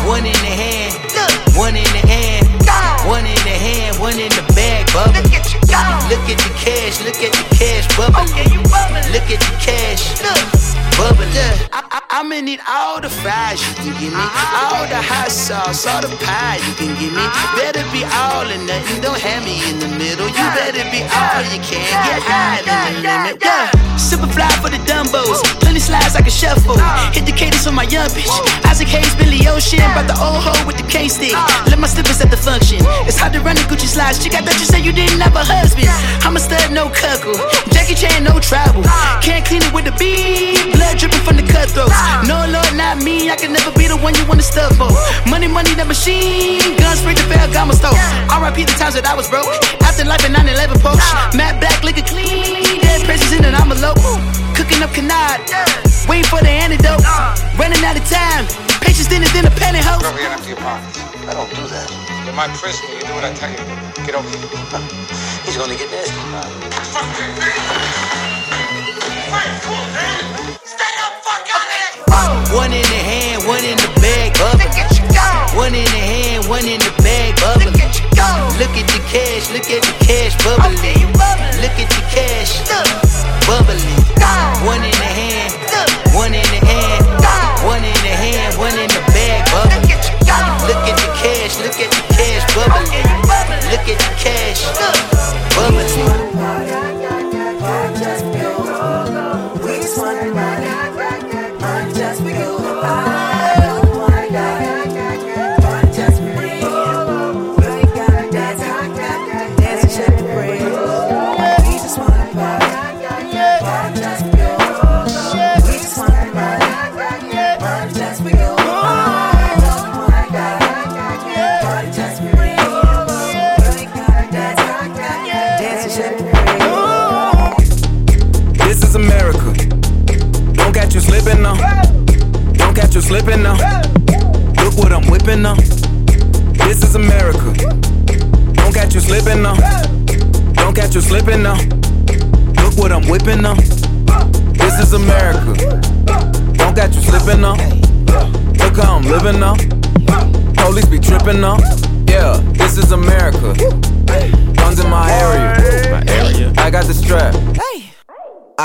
One 0.06 0.26
in 0.26 0.38
the 0.46 0.54
hand, 0.54 0.94
one 1.58 1.76
in 1.76 1.90
the 1.98 2.06
hand, 2.06 2.46
one 3.08 3.26
in 3.26 3.42
the 3.42 3.58
hand, 3.58 4.00
one 4.00 4.20
in 4.20 4.30
the 4.96 5.04
bag, 5.04 5.04
bubbling. 5.04 5.26
Look 6.08 6.30
at 6.30 6.40
the 6.40 6.52
cash, 6.56 7.02
look 7.04 7.20
at 7.20 7.34
the 7.34 7.44
cash 7.56 7.86
oh, 7.98 8.08
bubbling. 8.08 8.64
Look 9.12 9.28
at 9.32 9.40
the 9.42 9.52
cash, 9.60 10.22
bubbling. 10.98 11.32
I, 11.74 11.84
I, 11.92 12.22
I'ma 12.22 12.40
need 12.40 12.62
all 12.70 13.02
the 13.02 13.10
fries 13.10 13.60
you 13.60 13.74
can 13.76 13.92
give 14.00 14.14
me, 14.14 14.20
uh-huh. 14.20 14.72
all 14.72 14.88
the 14.88 15.02
hot 15.02 15.32
sauce, 15.32 15.86
all 15.88 16.00
the 16.00 16.12
pie 16.24 16.62
you 16.64 16.74
can 16.80 16.96
give 16.96 17.12
me. 17.12 17.20
Uh-huh. 17.20 17.60
Better 17.60 17.84
be 17.92 18.08
all 18.08 18.48
or 18.48 18.60
nothing, 18.64 19.02
don't 19.02 19.20
have 19.20 19.44
me 19.44 19.60
in 19.68 19.80
the 19.84 19.90
middle. 20.00 20.28
You 20.32 20.48
better 20.56 20.86
be 20.88 21.04
all 21.04 21.44
you 21.52 21.60
can, 21.60 21.84
get 21.84 22.24
higher 22.24 22.64
than 22.64 22.80
the 22.96 23.02
limit. 23.04 23.44
Yeah, 23.44 23.68
super 24.00 24.32
fly 24.32 24.48
for 24.64 24.72
the 24.72 24.80
dumbos, 24.88 25.44
plenty 25.60 25.84
slides 25.84 26.16
I 26.16 26.24
can 26.24 26.32
shuffle. 26.32 26.80
Uh. 26.80 27.12
Hit 27.12 27.26
the 27.28 27.36
cadence 27.36 27.68
for 27.68 27.76
my 27.76 27.84
young 27.92 28.08
bitch. 28.16 28.32
Isaac 28.64 28.88
Hayes, 28.96 29.12
Billy 29.20 29.44
Ocean, 29.52 29.84
brought 29.92 30.08
the 30.08 30.16
old 30.16 30.40
hoe 30.40 30.56
with 30.64 30.78
the 30.80 30.88
cane 30.88 31.12
stick. 31.12 31.36
Uh. 31.36 31.44
Let 31.68 31.80
my 31.80 31.88
slippers 31.92 32.22
at 32.24 32.32
the 32.32 32.40
function. 32.40 32.80
It's 33.04 33.20
hard 33.20 33.34
to 33.34 33.42
run 33.44 33.60
the 33.60 33.66
Gucci 33.68 33.92
slides. 33.92 34.24
Chick, 34.24 34.36
I 34.36 34.40
thought 34.40 34.56
you 34.56 34.68
said 34.70 34.85
you 34.86 34.94
didn't 34.94 35.20
have 35.20 35.34
a 35.34 35.42
husband. 35.42 35.90
I'm 36.22 36.38
a 36.38 36.40
stud, 36.40 36.70
no 36.70 36.94
cuckoo. 36.94 37.34
Jackie 37.74 37.98
Chan, 37.98 38.22
no 38.22 38.38
travel. 38.38 38.86
Can't 39.26 39.42
clean 39.42 39.66
it 39.66 39.74
with 39.74 39.90
the 39.90 39.96
beat. 39.98 40.78
Blood 40.78 41.02
dripping 41.02 41.26
from 41.26 41.42
the 41.42 41.46
cutthroats. 41.50 41.98
No, 42.30 42.46
Lord, 42.46 42.70
not 42.78 43.02
me. 43.02 43.34
I 43.34 43.36
can 43.36 43.50
never 43.50 43.74
be 43.74 43.90
the 43.90 43.98
one 43.98 44.14
you 44.14 44.22
wanna 44.30 44.46
stuff 44.46 44.78
for. 44.78 44.94
Money, 45.26 45.50
money, 45.50 45.74
the 45.74 45.90
machine. 45.90 46.62
Guns 46.78 47.02
straight 47.02 47.18
to 47.18 47.26
Ferragamo 47.26 47.74
store. 47.74 47.98
RIP 48.30 48.70
the 48.70 48.78
times 48.78 48.94
that 48.94 49.10
I 49.10 49.18
was 49.18 49.26
broke. 49.26 49.50
Afterlife 49.82 50.22
in 50.22 50.38
9 50.38 50.46
11 50.46 50.78
Porsche. 50.86 51.34
Matte 51.34 51.58
black, 51.58 51.82
liquor 51.82 52.06
clean. 52.06 52.78
Dead 52.86 53.02
presents 53.10 53.34
in 53.34 53.42
an 53.42 53.58
envelope. 53.58 53.98
Cooking 54.54 54.86
up 54.86 54.94
canard. 54.94 55.42
Waiting 56.06 56.30
for 56.30 56.46
the 56.46 56.54
antidote. 56.54 57.02
Running 57.58 57.82
out 57.82 57.98
of 57.98 58.06
time. 58.06 58.46
Patience 58.86 59.10
thinner 59.10 59.30
than 59.34 59.50
a 59.50 59.54
pantyhose. 59.58 60.06
Don't 60.06 61.50
do 61.58 61.66
that. 61.74 61.90
Might 62.38 62.54
press 62.62 62.78
me. 62.86 63.02
You 63.02 63.02
do 63.02 63.14
what 63.18 63.24
I 63.26 63.34
tell 63.34 63.50
you. 63.50 63.95
Get. 64.06 64.14
He's 65.46 65.58
gonna 65.58 65.74
get 65.76 65.90
nasty. 65.90 66.14
One 72.54 72.72
in 72.72 72.82
the 72.84 73.02
hand, 73.02 73.48
one 73.48 73.64
in 73.66 73.78
the 73.78 73.90
bag, 74.00 74.38
uh. 74.38 74.54
bubbling. 74.54 75.58
One 75.58 75.74
in 75.74 75.86
the 75.86 75.90
hand, 75.90 76.46
one 76.48 76.66
in 76.66 76.80
the 76.80 76.94
bag, 77.02 77.34
uh. 77.42 77.58
bubbling. 77.58 77.74
Look 78.62 78.78
at 78.78 78.88
the 78.94 79.02
cash, 79.10 79.50
look 79.52 79.70
at 79.72 79.82
the 79.82 79.95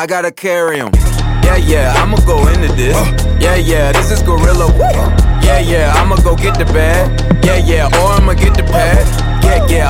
I 0.00 0.06
gotta 0.06 0.30
carry 0.32 0.80
'em. 0.80 0.90
Yeah, 1.44 1.56
yeah, 1.56 1.92
I'ma 2.02 2.16
go 2.24 2.38
into 2.48 2.72
this. 2.72 2.96
Yeah, 3.38 3.56
yeah, 3.56 3.92
this 3.92 4.10
is 4.10 4.22
Gorilla. 4.22 4.72
Yeah, 5.44 5.58
yeah, 5.58 5.92
I'ma 6.00 6.16
go 6.16 6.34
get 6.34 6.56
the 6.58 6.64
bag. 6.72 7.04
Yeah, 7.44 7.58
yeah, 7.58 8.00
or 8.00 8.12
I'ma 8.16 8.32
get 8.32 8.54
the 8.54 8.62
pad. 8.62 9.04
Yeah, 9.44 9.66
yeah, 9.68 9.89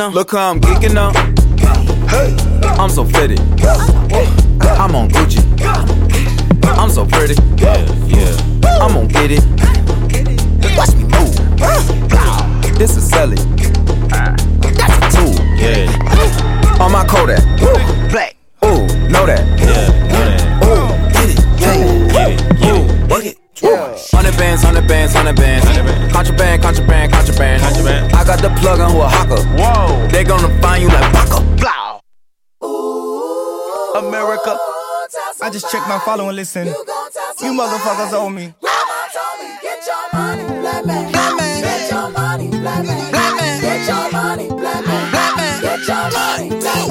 what 0.00 0.06
I'm 0.06 0.12
now. 0.12 0.18
Look 0.18 0.30
how 0.32 0.50
I'm 0.50 0.60
geeking 0.60 0.94
now. 0.94 1.12
I'm 2.80 2.90
so 2.90 3.04
fitted. 3.04 3.40
I'm 4.78 4.94
on 4.94 5.08
Gucci. 5.10 5.40
I'm 6.78 6.90
so 6.90 7.04
pretty. 7.04 7.34
Yeah, 7.56 7.84
yeah. 8.06 8.36
I'm 8.80 8.94
gonna 8.94 9.06
get 9.06 9.30
it. 9.30 9.44
Watch 10.76 10.94
me 10.94 11.04
move. 11.04 12.78
This 12.78 12.96
is 12.96 13.08
Sally. 13.08 13.36
That's 14.08 14.96
a 14.96 15.16
tool. 15.16 15.34
Yeah. 15.56 16.80
On 16.80 16.90
my 16.92 17.04
Kodak. 17.06 17.89
I 35.70 35.72
just 35.72 35.84
checked 35.84 35.88
my 35.88 36.04
follow 36.04 36.26
and 36.26 36.36
listen. 36.36 36.66
You 36.66 37.52
motherfuckers 37.52 38.12
owe 38.12 38.28
me. 38.28 38.52
Get 39.62 39.86
your 39.86 40.20
money, 40.20 40.42
black 40.60 40.84
man. 40.84 41.12
Black 41.12 41.36
man. 41.36 41.62
Get 41.62 41.90
your 41.92 42.10
money, 42.10 42.48
black 42.48 42.84
man. 42.84 43.10
Black 43.12 43.36
man. 43.36 43.60
Get 43.60 43.88
your 43.88 44.10
money, 44.10 44.48
black 44.48 44.86
man. 44.86 45.10
Black 45.12 45.36
man. 45.36 45.62
Get 45.62 45.86
your 45.86 46.10
money. 46.10 46.48
Black 46.60 46.88
man. 46.88 46.89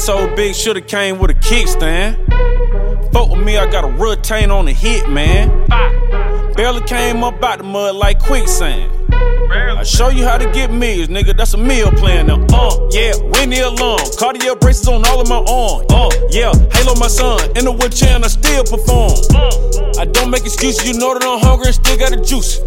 So 0.00 0.34
big, 0.34 0.54
shoulda 0.54 0.80
came 0.80 1.18
with 1.18 1.30
a 1.30 1.34
kickstand. 1.34 2.16
Fuck 3.12 3.30
with 3.30 3.44
me, 3.44 3.58
I 3.58 3.70
got 3.70 3.84
a 3.84 3.88
retain 3.88 4.50
on 4.50 4.64
the 4.64 4.72
hit, 4.72 5.08
man. 5.10 5.66
Barely 6.54 6.80
came 6.82 7.22
up 7.22 7.42
out 7.42 7.58
the 7.58 7.64
mud 7.64 7.96
like 7.96 8.18
quicksand. 8.18 8.90
I 9.52 9.82
show 9.82 10.08
you 10.08 10.24
how 10.24 10.38
to 10.38 10.50
get 10.52 10.72
meals, 10.72 11.08
nigga. 11.08 11.36
That's 11.36 11.54
a 11.54 11.58
meal 11.58 11.90
plan 11.92 12.28
now. 12.28 12.44
Uh, 12.52 12.88
yeah, 12.92 13.12
Winnie 13.32 13.60
alone. 13.60 13.98
Cartier 14.18 14.54
braces 14.56 14.88
on 14.88 15.04
all 15.06 15.20
of 15.20 15.28
my 15.28 15.36
arm. 15.36 15.84
Uh, 15.90 16.10
yeah, 16.30 16.52
Halo 16.72 16.94
my 16.96 17.08
son. 17.08 17.40
In 17.56 17.64
the 17.64 17.72
wheelchair 17.72 18.14
and 18.14 18.24
I 18.24 18.28
still 18.28 18.64
perform. 18.64 19.12
I 19.98 20.04
don't 20.04 20.30
make 20.30 20.44
excuses, 20.44 20.86
you 20.88 20.98
know 20.98 21.12
that 21.14 21.24
I'm 21.24 21.40
hungry 21.40 21.66
and 21.66 21.74
still 21.74 21.98
got 21.98 22.10
the 22.10 22.22
juice. 22.22 22.60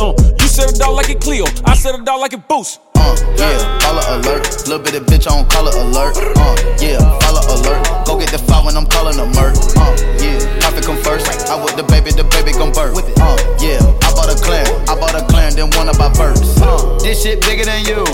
Uh, 0.00 0.12
you 0.54 0.62
said 0.62 0.70
it 0.70 0.80
out 0.86 0.94
like 0.94 1.10
a 1.10 1.16
Clio, 1.18 1.46
I 1.64 1.74
said 1.74 1.98
it 1.98 2.06
out 2.06 2.20
like 2.20 2.32
a 2.32 2.38
boost. 2.38 2.78
Uh, 2.94 3.16
yeah, 3.34 3.58
follow 3.82 4.06
alert. 4.14 4.46
Little 4.70 4.78
bit 4.78 4.94
of 4.94 5.02
bitch 5.02 5.26
on 5.26 5.48
color 5.50 5.74
alert. 5.74 6.14
Uh, 6.14 6.54
yeah, 6.78 7.02
follow 7.26 7.42
alert. 7.58 8.06
Go 8.06 8.18
get 8.18 8.30
the 8.30 8.38
file 8.38 8.64
when 8.64 8.76
I'm 8.76 8.86
calling 8.86 9.18
a 9.18 9.26
murk. 9.34 9.58
Uh, 9.74 9.90
yeah, 10.22 10.38
profit 10.60 10.86
come 10.86 10.96
first. 11.02 11.26
I 11.50 11.58
with 11.58 11.74
the 11.74 11.82
baby, 11.82 12.14
the 12.14 12.22
baby 12.30 12.52
gon' 12.54 12.70
birth. 12.70 12.94
Uh, 13.18 13.34
yeah, 13.58 13.82
I 14.06 14.14
bought 14.14 14.30
a 14.30 14.38
clan, 14.38 14.66
I 14.86 14.94
bought 14.94 15.18
a 15.18 15.26
clan, 15.26 15.56
then 15.58 15.70
one 15.74 15.88
of 15.88 15.98
my 15.98 16.06
verse. 16.14 16.38
Uh, 16.62 16.98
this 17.02 17.22
shit 17.24 17.42
bigger 17.42 17.64
than 17.64 17.82
you. 17.90 18.06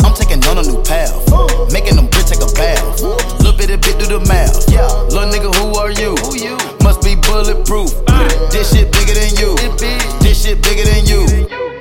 I'm 0.00 0.16
taking 0.16 0.40
on 0.48 0.56
a 0.56 0.64
new 0.64 0.80
path. 0.88 1.12
Making 1.68 2.00
them 2.00 2.08
bitch 2.08 2.32
take 2.32 2.40
a 2.40 2.48
bath. 2.56 2.80
Little 3.44 3.52
bit 3.60 3.68
of 3.68 3.84
bit 3.84 4.00
do 4.00 4.08
the 4.08 4.24
math. 4.24 4.72
Little 5.12 5.28
nigga, 5.28 5.52
who 5.60 5.76
are 5.76 5.92
you? 5.92 6.16
Must 6.80 7.04
be 7.04 7.12
bulletproof. 7.12 7.92
This 8.48 8.72
shit 8.72 8.88
bigger 8.88 9.12
than 9.12 9.36
you. 9.36 9.52
This 10.24 10.40
shit 10.48 10.64
bigger 10.64 10.88
than 10.88 11.04
you. 11.04 11.73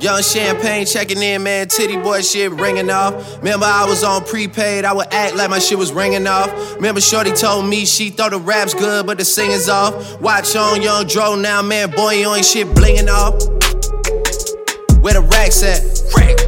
Young 0.00 0.22
champagne 0.22 0.86
checking 0.86 1.20
in, 1.20 1.42
man. 1.42 1.68
Titty 1.68 1.98
boy 1.98 2.22
shit 2.22 2.50
ringing 2.52 2.88
off. 2.88 3.36
Remember, 3.38 3.66
I 3.66 3.84
was 3.84 4.02
on 4.02 4.24
prepaid. 4.24 4.86
I 4.86 4.94
would 4.94 5.12
act 5.12 5.36
like 5.36 5.50
my 5.50 5.58
shit 5.58 5.76
was 5.76 5.92
ringing 5.92 6.26
off. 6.26 6.50
Remember, 6.76 7.02
Shorty 7.02 7.32
told 7.32 7.66
me 7.66 7.84
she 7.84 8.08
thought 8.08 8.30
the 8.30 8.38
rap's 8.38 8.72
good, 8.72 9.04
but 9.06 9.18
the 9.18 9.26
singing's 9.26 9.68
off. 9.68 10.18
Watch 10.22 10.56
on 10.56 10.80
Young 10.80 11.06
Dro 11.06 11.34
now, 11.34 11.60
man. 11.60 11.90
Boy, 11.90 12.14
you 12.14 12.34
ain't 12.34 12.46
shit 12.46 12.66
blinging 12.68 13.08
off. 13.08 13.34
Where 15.02 15.12
the 15.12 15.20
racks 15.20 15.62
at? 15.62 15.84
Rack. 16.16 16.40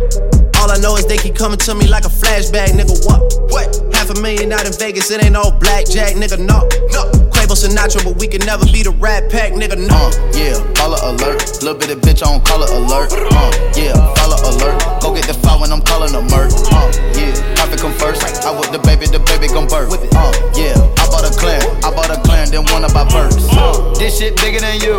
All 0.56 0.70
I 0.70 0.78
know 0.78 0.96
is 0.96 1.06
they 1.06 1.18
keep 1.18 1.36
coming 1.36 1.58
to 1.58 1.74
me 1.74 1.88
like 1.88 2.06
a 2.06 2.08
flashback, 2.08 2.68
nigga. 2.68 3.04
What? 3.04 3.52
What? 3.52 3.94
Half 3.94 4.16
a 4.16 4.20
million 4.22 4.50
out 4.52 4.64
in 4.64 4.72
Vegas, 4.72 5.10
it 5.10 5.22
ain't 5.22 5.34
no 5.34 5.50
blackjack, 5.50 6.14
nigga. 6.14 6.38
No, 6.38 6.66
no. 6.92 7.21
Quavo 7.52 7.68
Sinatra, 7.68 8.02
but 8.04 8.16
we 8.16 8.26
can 8.26 8.40
never 8.46 8.64
be 8.64 8.82
the 8.82 8.90
Rat 8.96 9.30
Pack, 9.30 9.52
nigga. 9.52 9.76
No. 9.76 9.92
Uh, 9.92 10.08
yeah, 10.32 10.56
caller 10.72 10.96
alert. 11.04 11.60
Little 11.60 11.76
bit 11.76 11.90
of 11.92 12.00
bitch 12.00 12.24
on 12.24 12.40
caller 12.48 12.64
alert. 12.72 13.12
Uh, 13.12 13.52
yeah, 13.76 13.92
follow 14.16 14.40
alert. 14.48 14.80
Go 15.02 15.12
get 15.12 15.28
the 15.28 15.34
file 15.34 15.60
when 15.60 15.70
I'm 15.70 15.82
calling 15.82 16.14
a 16.16 16.22
murk. 16.32 16.48
Uh, 16.72 16.88
yeah, 17.12 17.36
profit 17.54 17.80
come 17.80 17.92
first. 17.92 18.24
I 18.24 18.50
with 18.56 18.72
the 18.72 18.80
baby, 18.80 19.04
the 19.04 19.20
baby 19.28 19.52
gon' 19.52 19.68
birth. 19.68 19.92
Uh, 19.92 20.32
yeah, 20.56 20.80
I 20.96 21.04
bought 21.12 21.28
a 21.28 21.32
clan. 21.36 21.60
I 21.84 21.92
bought 21.92 22.08
a 22.08 22.16
clan, 22.24 22.48
then 22.48 22.64
one 22.72 22.88
of 22.88 22.94
my 22.94 23.04
perks. 23.04 23.36
Uh, 23.52 23.92
this 24.00 24.16
shit 24.16 24.32
bigger 24.40 24.60
than 24.60 24.80
you. 24.80 24.96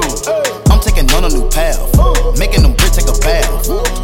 I'm 0.70 0.78
taking 0.78 1.10
on 1.18 1.26
a 1.26 1.34
new 1.34 1.50
path. 1.50 1.82
Making 2.38 2.70
them 2.70 2.78
bricks 2.78 3.02
take 3.02 3.10
a 3.10 3.18
bath. 3.18 3.50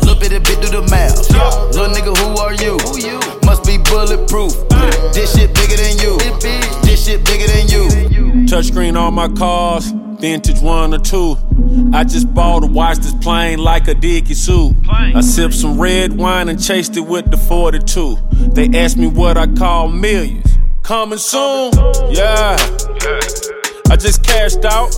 Little 0.01 0.17
bit 0.17 0.33
of 0.33 0.41
bit 0.41 0.57
do 0.57 0.73
the 0.73 0.81
math. 0.89 1.29
Little 1.69 1.93
nigga, 1.93 2.17
who 2.17 2.33
are 2.41 2.57
you? 2.57 2.81
Who 2.89 2.97
you? 2.97 3.21
Must 3.45 3.61
be 3.61 3.77
bulletproof. 3.77 4.57
This 5.13 5.37
shit 5.37 5.53
bigger 5.53 5.77
than 5.77 6.01
you. 6.01 6.17
This 6.99 7.07
shit 7.07 7.25
bigger 7.25 7.47
than 7.47 7.67
you. 7.69 8.45
Touchscreen 8.45 8.99
on 8.99 9.13
my 9.13 9.29
cars, 9.29 9.89
vintage 10.19 10.59
one 10.59 10.93
or 10.93 10.97
two. 10.97 11.37
I 11.93 12.03
just 12.03 12.33
bought 12.33 12.65
a 12.65 12.67
watch 12.67 12.97
this 12.97 13.13
plane 13.13 13.59
like 13.59 13.87
a 13.87 13.93
dicky 13.93 14.33
suit. 14.33 14.75
I 14.89 15.21
sipped 15.21 15.53
some 15.53 15.79
red 15.79 16.17
wine 16.17 16.49
and 16.49 16.61
chased 16.61 16.97
it 16.97 17.07
with 17.07 17.31
the 17.31 17.37
42. 17.37 18.17
They 18.51 18.67
asked 18.77 18.97
me 18.97 19.07
what 19.07 19.37
I 19.37 19.47
call 19.47 19.87
millions. 19.87 20.57
Coming 20.83 21.19
soon, 21.19 21.71
yeah. 22.09 22.57
I 23.89 23.95
just 23.95 24.23
cashed 24.23 24.65
out. 24.65 24.93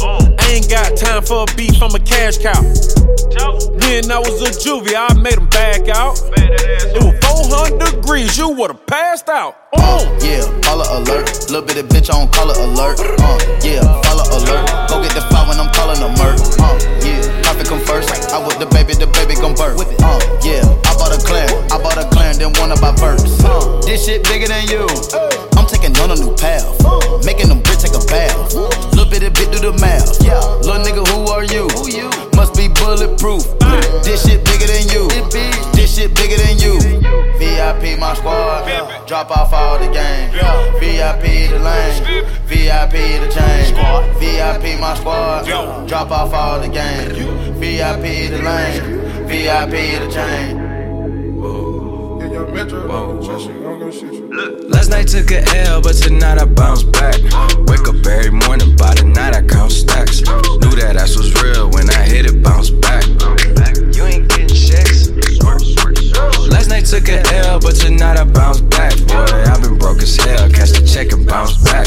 I 0.00 0.48
ain't 0.48 0.68
got 0.70 0.96
time 0.96 1.22
for 1.22 1.44
a 1.44 1.56
beef, 1.56 1.82
I'm 1.82 1.94
a 1.94 2.00
cash 2.00 2.38
cow. 2.38 2.62
When 2.62 4.10
I 4.10 4.18
was 4.18 4.40
a 4.40 4.50
juvie, 4.56 4.96
I 4.96 5.12
made 5.20 5.36
them 5.36 5.48
back 5.48 5.88
out. 5.88 6.16
It 6.36 6.96
was 6.96 7.12
400 7.20 8.00
degrees, 8.00 8.38
you 8.38 8.48
would've 8.48 8.86
passed 8.86 9.28
out. 9.28 9.56
Uh, 9.74 10.00
yeah, 10.24 10.48
caller 10.62 10.88
alert. 10.96 11.28
Little 11.50 11.62
bit 11.62 11.76
of 11.76 11.88
bitch 11.92 12.08
on 12.08 12.28
caller 12.32 12.54
alert. 12.56 13.00
Uh, 13.20 13.36
yeah, 13.60 13.84
follow 14.08 14.24
alert. 14.24 14.64
Go 14.88 15.02
get 15.02 15.12
the 15.12 15.20
file 15.28 15.48
when 15.48 15.60
I'm 15.60 15.72
calling 15.72 16.00
a 16.00 16.08
murk. 16.16 16.40
Uh, 16.56 16.78
yeah, 17.04 17.20
profit 17.42 17.68
come 17.68 17.80
first. 17.84 18.32
I 18.32 18.40
with 18.46 18.58
the 18.58 18.66
baby, 18.72 18.94
the 18.94 19.08
baby 19.12 19.34
gon' 19.34 19.54
birth. 19.54 19.76
Uh, 20.00 20.20
yeah, 20.40 20.64
I 20.88 20.96
bought 20.96 21.12
a 21.12 21.20
clan. 21.20 21.52
I 21.68 21.76
bought 21.76 21.98
a 22.00 22.08
clan, 22.08 22.38
then 22.38 22.52
one 22.56 22.72
of 22.72 22.80
my 22.80 22.96
verse. 22.96 23.44
Uh, 23.44 23.81
this 23.92 24.06
shit 24.06 24.24
bigger 24.24 24.48
than 24.48 24.64
you. 24.68 24.88
I'm 25.52 25.66
taking 25.68 25.92
on 26.00 26.10
a 26.10 26.16
new 26.16 26.34
path. 26.36 26.64
Making 27.26 27.48
them 27.48 27.60
bricks 27.60 27.84
take 27.84 27.92
a 27.92 28.00
bath. 28.08 28.54
Little 28.96 29.04
bit 29.04 29.22
of 29.22 29.34
bit 29.34 29.52
do 29.52 29.60
the 29.60 29.72
math. 29.84 30.16
Little 30.64 30.80
nigga, 30.80 31.04
who 31.12 31.28
are 31.28 31.44
you? 31.44 31.68
Must 32.34 32.56
be 32.56 32.68
bulletproof. 32.68 33.44
This 34.02 34.24
shit 34.24 34.40
bigger 34.48 34.64
than 34.64 34.88
you. 34.88 35.12
This 35.76 35.94
shit 35.94 36.14
bigger 36.16 36.40
than 36.40 36.56
you. 36.56 36.80
VIP 37.36 38.00
my 38.00 38.14
squad. 38.14 38.64
Drop 39.06 39.30
off 39.30 39.52
all 39.52 39.78
the 39.78 39.92
game. 39.92 40.30
VIP 40.80 41.52
the 41.52 41.58
lane. 41.60 42.24
VIP 42.48 42.96
the 43.20 43.28
chain. 43.28 43.76
VIP 44.16 44.80
my 44.80 44.94
squad. 44.96 45.44
Drop 45.86 46.10
off 46.10 46.32
all 46.32 46.60
the 46.60 46.68
game. 46.68 47.12
VIP 47.60 48.32
the 48.32 48.40
lane. 48.40 49.28
VIP 49.28 50.00
the 50.00 50.10
chain. 50.10 50.61
Last 54.68 54.90
night 54.90 55.08
took 55.08 55.30
a 55.30 55.42
L, 55.68 55.80
but 55.80 55.94
tonight 55.94 56.38
I 56.38 56.44
bounce 56.44 56.82
back. 56.82 57.14
Wake 57.66 57.88
up 57.88 58.06
every 58.06 58.30
morning, 58.30 58.76
by 58.76 58.92
the 58.92 59.04
night 59.04 59.34
I 59.34 59.40
count 59.40 59.72
stacks. 59.72 60.20
Knew 60.20 60.76
that 60.76 60.96
ass 60.96 61.16
was 61.16 61.32
real 61.42 61.70
when 61.70 61.88
I 61.88 62.02
hit 62.02 62.26
it, 62.26 62.42
bounce 62.42 62.68
back. 62.68 63.04
You 63.96 64.04
ain't 64.04 64.28
getting 64.28 64.48
checks. 64.48 65.08
Last 66.48 66.68
night 66.68 66.84
took 66.86 67.08
a 67.08 67.22
L, 67.46 67.60
but 67.60 67.74
tonight 67.74 68.18
I 68.18 68.24
bounce 68.24 68.60
back. 68.60 68.96
Boy, 69.06 69.42
I've 69.50 69.62
been 69.62 69.78
broke 69.78 70.02
as 70.02 70.16
hell, 70.16 70.48
catch 70.50 70.70
the 70.70 70.86
check 70.86 71.12
and 71.12 71.26
bounce 71.26 71.56
back. 71.62 71.86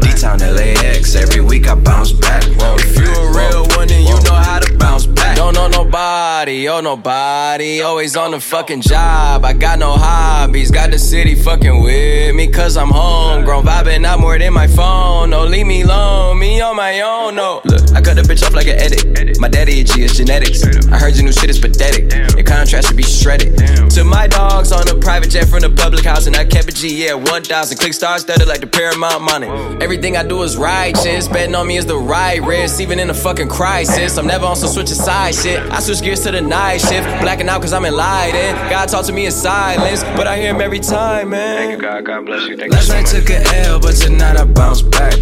D-Town 0.00 0.38
LAX, 0.38 1.14
every 1.14 1.40
week 1.40 1.68
I 1.68 1.74
bounce 1.74 2.12
back. 2.12 2.42
Whoa, 2.58 2.76
if 2.78 2.96
you 2.96 3.06
a 3.06 3.32
real 3.32 3.66
one, 3.76 3.88
then 3.88 4.02
you 4.02 4.14
know 4.24 4.34
how 4.34 4.58
to 4.58 4.76
bounce 4.78 5.06
back. 5.06 5.36
Don't 5.36 5.54
know 5.54 5.68
nobody, 5.68 6.68
oh 6.68 6.80
nobody, 6.80 7.82
always 7.82 8.16
on 8.16 8.30
the 8.30 8.40
fucking 8.40 8.82
job. 8.82 9.44
I 9.44 9.52
got 9.52 9.78
no 9.78 9.92
hobbies, 9.92 10.70
got 10.70 10.90
the 10.90 10.98
city 10.98 11.34
fucking 11.34 11.82
with 11.82 12.34
me, 12.34 12.50
cause 12.50 12.76
I'm 12.76 12.90
homegrown. 12.90 13.64
Vibing 13.64 14.04
out 14.04 14.20
more 14.20 14.38
than 14.38 14.52
my 14.52 14.66
phone, 14.66 15.30
no, 15.30 15.44
leave 15.44 15.66
me 15.66 15.82
alone, 15.82 16.38
me 16.38 16.60
on 16.60 16.76
my 16.76 17.00
own, 17.00 17.34
no. 17.34 17.60
Look, 17.64 17.92
I 17.92 18.00
cut 18.00 18.16
the 18.16 18.22
bitch 18.22 18.44
off 18.44 18.54
like 18.54 18.66
an 18.66 18.78
edit. 18.78 19.38
My 19.40 19.48
daddy 19.48 19.80
a 19.80 19.84
G, 19.84 20.02
it's 20.04 20.16
genetics. 20.16 20.62
I 20.88 20.98
heard 20.98 21.14
your 21.14 21.24
new 21.24 21.32
shit 21.32 21.50
is 21.50 21.58
pathetic. 21.58 22.12
Your 22.34 22.44
contrast 22.44 22.88
should 22.88 22.96
be 22.96 23.02
shredded. 23.02 23.58
To 23.94 24.04
my 24.04 24.26
dogs 24.26 24.72
on 24.72 24.88
a 24.88 24.94
private 25.00 25.30
jet 25.30 25.48
from 25.48 25.60
the 25.60 25.70
public 25.70 26.04
house, 26.04 26.26
and 26.26 26.34
I 26.34 26.44
kept 26.44 26.68
a 26.68 26.72
G, 26.72 27.04
yeah, 27.04 27.14
1,000. 27.14 27.78
Click 27.78 27.92
stars 27.92 28.22
studded 28.22 28.48
like 28.48 28.60
the 28.60 28.66
Paramount 28.66 29.22
money. 29.22 29.48
Everything 29.82 30.16
I 30.16 30.22
do 30.22 30.42
is 30.42 30.56
righteous. 30.56 31.28
Betting 31.28 31.54
on 31.54 31.66
me 31.66 31.76
is 31.76 31.86
the 31.86 31.96
right 31.96 32.42
risk, 32.42 32.80
even 32.80 32.98
in 32.98 33.10
a 33.10 33.14
fucking 33.14 33.48
crisis. 33.48 34.18
I'm 34.18 34.26
never 34.26 34.46
on 34.46 34.56
some 34.56 34.68
switch 34.68 34.88
side 34.88 35.34
shit. 35.34 35.60
I 35.70 35.80
switch 35.80 36.02
gears 36.02 36.22
to 36.24 36.30
the 36.32 36.40
night 36.40 36.78
shift. 36.78 37.06
Blacking 37.20 37.48
out 37.48 37.60
cause 37.60 37.72
I'm 37.72 37.84
enlightened. 37.84 38.58
God 38.70 38.88
talk 38.88 39.04
to 39.06 39.12
me 39.12 39.26
in 39.26 39.32
silence, 39.32 40.02
but 40.16 40.26
I 40.26 40.38
hear 40.38 40.54
him 40.54 40.60
every 40.60 40.80
time, 40.80 41.30
man. 41.30 41.56
Thank 41.56 41.72
you, 41.72 41.78
God. 41.78 42.04
God 42.04 42.26
bless 42.26 42.48
you. 42.48 42.56
Thank 42.56 42.72
Last 42.72 42.88
night 42.88 43.06
took 43.06 43.30
a 43.30 43.42
L, 43.66 43.80
but 43.80 43.94
tonight 43.94 44.36
I 44.36 44.44
bounce 44.44 44.82
back. 44.82 45.14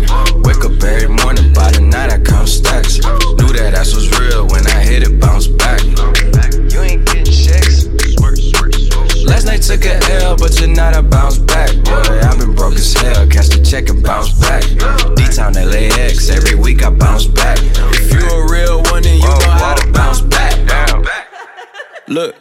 Wake 0.45 0.65
up 0.65 0.83
every 0.83 1.09
morning, 1.09 1.53
by 1.53 1.71
the 1.73 1.81
night 1.81 2.13
I 2.13 2.19
count 2.19 2.49
stacks. 2.49 2.97
Knew 2.97 3.53
that 3.53 3.75
ass 3.75 3.95
was 3.95 4.09
real 4.19 4.47
when 4.49 4.67
I 4.67 4.83
hit 4.83 5.03
it, 5.03 5.21
bounce 5.21 5.42
check 13.73 13.89
and 13.89 14.03
bounce 14.03 14.31
back. 14.39 14.63
D-Town 15.17 15.55
LAX, 15.55 16.29
every 16.29 16.55
week 16.55 16.85
I 16.85 16.91
bounce 16.91 17.25
back. 17.25 17.57
If 17.59 18.13
you 18.13 18.21
a 18.21 18.53
real 18.53 18.83
one, 18.83 19.03
then 19.03 19.17
you 19.17 19.23
know 19.23 19.49
how 19.49 19.75
to 19.75 19.91
bounce 19.93 20.21
back. 20.21 20.53
Look. 22.07 22.37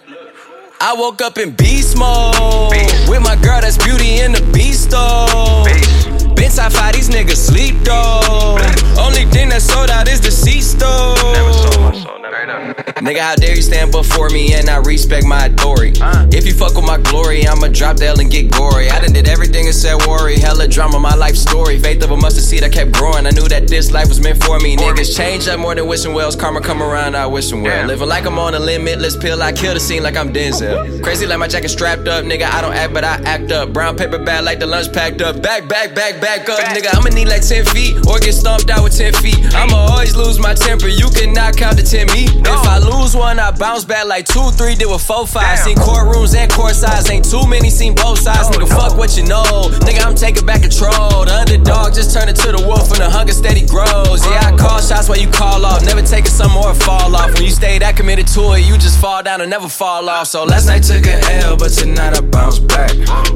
I 0.82 0.94
woke 0.94 1.22
up 1.22 1.38
in 1.38 1.52
beast 1.52 1.98
mode 1.98 2.74
with 3.08 3.22
my 3.22 3.38
girl 3.42 3.62
that's 3.62 3.78
beauty 3.78 4.20
in 4.20 4.34
the 4.34 4.42
beast 4.52 4.92
mode. 4.92 6.36
Been 6.36 6.52
top 6.52 6.74
five, 6.74 6.96
these 6.96 7.08
niggas 7.08 7.38
sleep 7.38 7.76
though. 7.86 8.58
Only 9.00 9.24
thing 9.32 9.48
that 9.50 9.62
sold 9.62 9.90
out 9.90 10.10
is 10.10 10.20
the 10.20 10.32
seat 10.32 10.64
stove. 10.64 12.21
Nigga, 12.52 13.20
how 13.20 13.36
dare 13.36 13.56
you 13.56 13.62
stand 13.62 13.92
before 13.92 14.30
me 14.30 14.54
and 14.54 14.70
I 14.70 14.78
respect 14.78 15.26
my 15.26 15.46
authority? 15.46 16.00
If 16.36 16.46
you 16.46 16.54
fuck 16.54 16.76
with 16.76 16.86
my 16.86 16.98
glory, 16.98 17.48
I'ma 17.48 17.68
drop 17.68 17.98
the 17.98 18.08
L 18.08 18.20
and 18.20 18.30
get 18.30 18.52
gory. 18.52 18.90
I 18.90 19.00
done 19.00 19.14
did 19.14 19.28
everything 19.28 19.66
and 19.66 19.76
said 19.76 19.96
worry. 20.08 20.38
Hella 20.38 20.68
drama, 20.68 21.00
my 21.00 21.16
life 21.16 21.36
story. 21.36 21.80
Faith 21.80 22.04
of 22.04 22.12
a 22.12 22.18
mustard 22.18 22.44
seed, 22.44 22.64
I 22.64 22.70
kept 22.70 22.92
growing. 22.92 23.26
I 23.26 23.32
knew 23.32 23.48
that 23.48 23.68
this 23.68 23.92
life 23.92 24.08
was 24.08 24.20
meant 24.20 24.44
for 24.44 24.60
me. 24.60 24.76
Niggas 24.76 25.16
change 25.16 25.48
up 25.48 25.60
more 25.60 25.76
than 25.76 25.88
wishing 25.88 26.14
wells. 26.14 26.36
Karma 26.36 26.62
come 26.62 26.84
around, 26.84 27.16
I 27.16 27.26
wish 27.26 27.50
them 27.50 27.64
well. 27.64 27.88
Living 27.88 28.08
like 28.08 28.26
I'm 28.26 28.38
on 28.38 28.54
a 28.54 28.60
limitless 28.60 29.16
pill, 29.16 29.42
I 29.42 29.52
kill 29.52 29.74
the 29.74 29.80
scene 29.80 30.04
like 30.04 30.18
I'm 30.18 30.34
Denzel. 30.34 31.02
Crazy 31.04 31.26
like 31.26 31.40
my 31.40 31.48
jacket 31.48 31.70
strapped 31.70 32.08
up, 32.08 32.26
nigga. 32.26 32.44
I 32.44 32.62
don't 32.62 32.74
act, 32.74 32.94
but 32.94 33.04
I 33.04 33.22
act 33.26 33.52
up. 33.52 33.72
Brown 33.74 33.96
paper 33.96 34.20
bag 34.20 34.44
like 34.44 34.60
the 34.60 34.68
lunch 34.68 34.92
packed 34.92 35.22
up. 35.22 35.42
Back, 35.42 35.68
back, 35.68 35.96
back, 35.96 36.20
back 36.20 36.50
up, 36.50 36.60
nigga. 36.60 36.94
I'ma 36.94 37.10
need 37.10 37.28
like 37.28 37.48
10 37.48 37.66
feet 37.66 37.98
or 38.08 38.20
get 38.20 38.34
stomped 38.34 38.70
out 38.70 38.84
with 38.84 38.98
10 38.98 39.14
feet. 39.16 39.40
I'ma 39.56 39.78
always 39.78 40.16
lose 40.16 40.40
my 40.40 40.54
temper. 40.54 40.88
You 40.88 41.10
cannot 41.10 41.56
count 41.56 41.78
to 41.78 41.84
10 41.84 42.08
me. 42.08 42.41
If 42.42 42.68
I 42.68 42.78
lose 42.80 43.16
one, 43.16 43.40
I 43.40 43.52
bounce 43.52 43.86
back 43.86 44.06
like 44.06 44.26
2, 44.26 44.52
3, 44.52 44.76
did 44.76 44.88
with 44.88 45.02
4, 45.02 45.28
5. 45.28 45.60
Seen 45.60 45.78
courtrooms 45.78 46.36
and 46.36 46.52
court 46.52 46.76
sides. 46.76 47.10
Ain't 47.10 47.30
too 47.30 47.46
many, 47.48 47.70
seen 47.70 47.96
both 47.96 48.20
sides. 48.20 48.50
Nigga, 48.50 48.68
fuck 48.68 48.98
what 48.98 49.18
you 49.18 49.24
know. 49.24 49.44
Nigga, 49.86 50.06
I'm 50.06 50.16
taking 50.16 50.46
back 50.46 50.62
control. 50.62 51.26
The 51.26 51.34
underdog 51.34 51.94
just 51.94 52.14
turned 52.14 52.30
into 52.30 52.52
the 52.52 52.64
wolf 52.66 52.92
and 52.92 53.00
the 53.00 53.10
hunger 53.10 53.34
steady 53.34 53.66
grows. 53.66 54.26
Yeah, 54.26 54.52
I 54.52 54.58
call 54.58 54.82
shots 54.82 55.10
while 55.10 55.20
you 55.20 55.30
call 55.30 55.66
off. 55.66 55.86
Never 55.86 56.02
take 56.02 56.26
it 56.26 56.32
some 56.32 56.52
more 56.52 56.74
fall 56.74 57.16
off. 57.16 57.34
When 57.34 57.44
you 57.44 57.52
stay 57.52 57.80
that 57.80 57.96
committed 57.96 58.28
to 58.36 58.54
it, 58.54 58.62
you 58.62 58.78
just 58.78 59.00
fall 59.00 59.24
down 59.24 59.42
and 59.42 59.50
never 59.50 59.70
fall 59.70 60.10
off. 60.10 60.28
So 60.28 60.44
last 60.44 60.68
night 60.68 60.84
took 60.84 61.06
an 61.08 61.24
L, 61.44 61.58
but 61.58 61.72
tonight 61.72 62.18
I 62.18 62.22
bounce 62.22 62.60
back. 62.60 62.92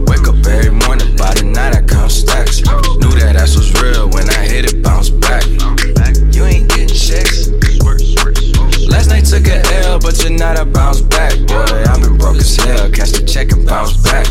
Wake 0.07 0.27
up 0.27 0.45
every 0.45 0.71
morning, 0.71 1.15
by 1.15 1.33
the 1.33 1.43
night 1.45 1.75
I 1.75 1.81
count 1.81 2.11
stacks. 2.11 2.61
Knew 2.99 3.11
that 3.19 3.35
ass 3.35 3.55
was 3.55 3.71
real 3.81 4.09
when 4.09 4.29
I 4.29 4.45
hit 4.45 4.71
it, 4.71 4.83
bounce 4.83 5.09
back. 5.09 5.43
You 6.33 6.45
ain't 6.45 6.69
getting 6.69 6.89
checks. 6.89 7.54
Last 8.95 9.09
night 9.09 9.25
took 9.25 9.45
a 9.47 9.59
L, 9.83 9.99
but 9.99 10.15
tonight 10.15 10.57
I 10.57 10.63
bounce 10.63 11.01
back. 11.01 11.33
Boy, 11.47 11.83
I've 11.91 12.01
been 12.01 12.17
broke 12.17 12.37
as 12.37 12.55
hell. 12.55 12.89
Catch 12.89 13.11
the 13.11 13.25
check 13.27 13.51
and 13.51 13.67
bounce 13.67 13.97
back. 13.97 14.25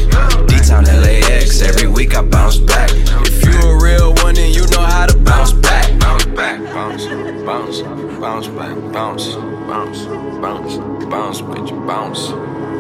D-Town 0.49 0.85
LAX, 0.85 1.61
every 1.61 1.87
week 1.87 2.17
I 2.17 2.23
bounce 2.23 2.57
back. 2.57 2.89
If 2.91 3.45
you 3.45 3.53
a 3.61 3.77
real 3.85 4.15
one, 4.25 4.37
then 4.37 4.55
you 4.55 4.67
know 4.69 4.81
how 4.81 5.05
to 5.05 5.19
bounce 5.19 5.53
back. 5.53 6.01
Bounce 6.01 6.25
back, 6.25 6.65
bounce, 6.73 7.05
bounce, 7.45 7.83
bounce 8.19 8.49
back, 8.49 8.75
bounce, 8.91 9.35
bounce, 9.69 10.07
bounce, 10.41 10.77
bounce, 11.13 11.41
bitch, 11.43 11.87
bounce. 11.87 12.74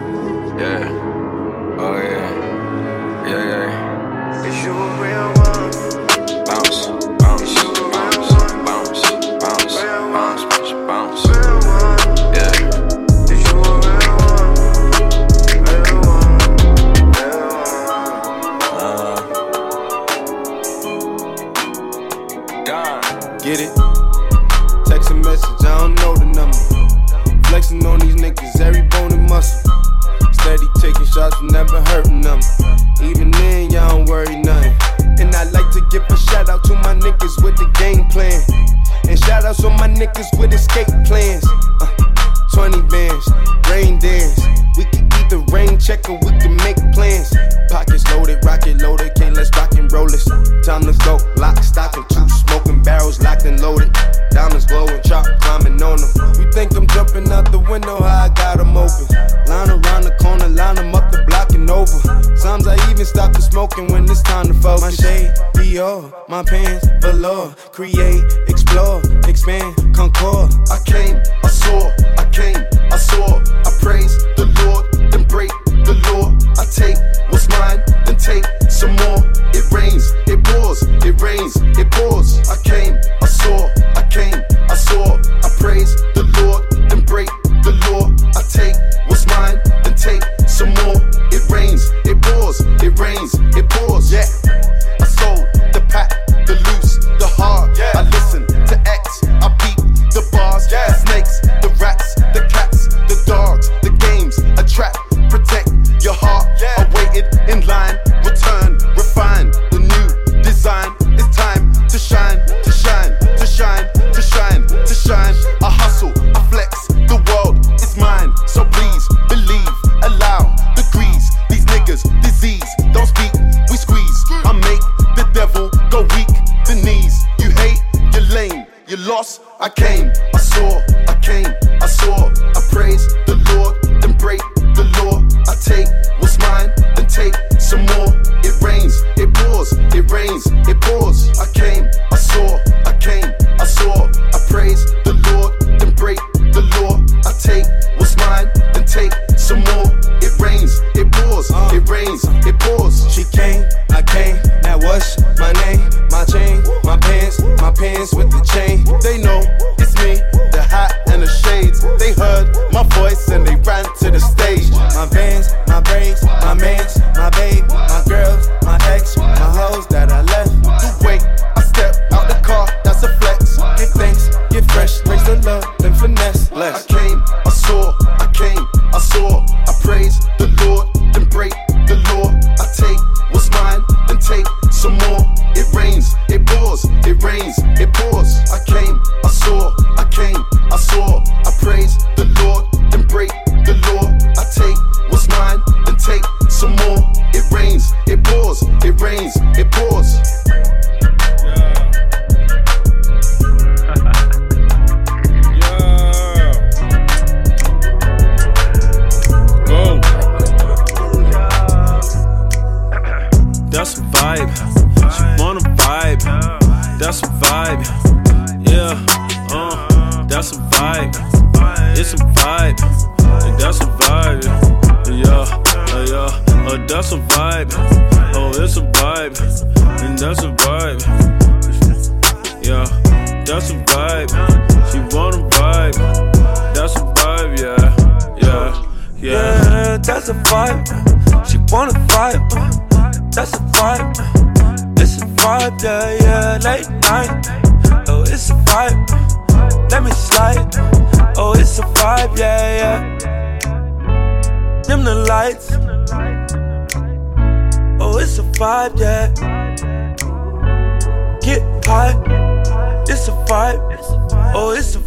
phone. 90.94 91.33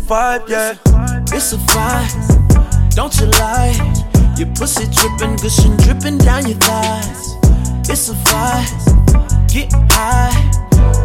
vibe, 0.08 0.48
yeah. 0.48 0.72
It's 1.36 1.52
a 1.52 1.58
vibe, 1.58 2.96
don't 2.96 3.14
you 3.20 3.26
lie. 3.42 3.76
Your 4.38 4.48
pussy 4.56 4.86
dripping, 4.88 5.36
gushing, 5.38 5.76
dripping 5.78 6.18
down 6.20 6.48
your 6.48 6.58
thighs. 6.60 7.36
It's 7.90 8.10
a 8.10 8.14
vibe, 8.14 9.52
get 9.52 9.74
high, 9.92 10.32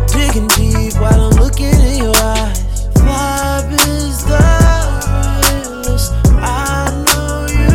digging 0.07 0.47
deep 0.49 0.95
while 1.01 1.21
I'm 1.21 1.37
looking 1.43 1.75
in 1.75 2.05
your 2.05 2.17
eyes. 2.17 2.87
Vibe 2.95 3.73
is 3.89 4.25
the 4.25 4.39
realest. 5.43 6.13
I 6.39 6.91
know 7.07 7.47
you 7.51 7.67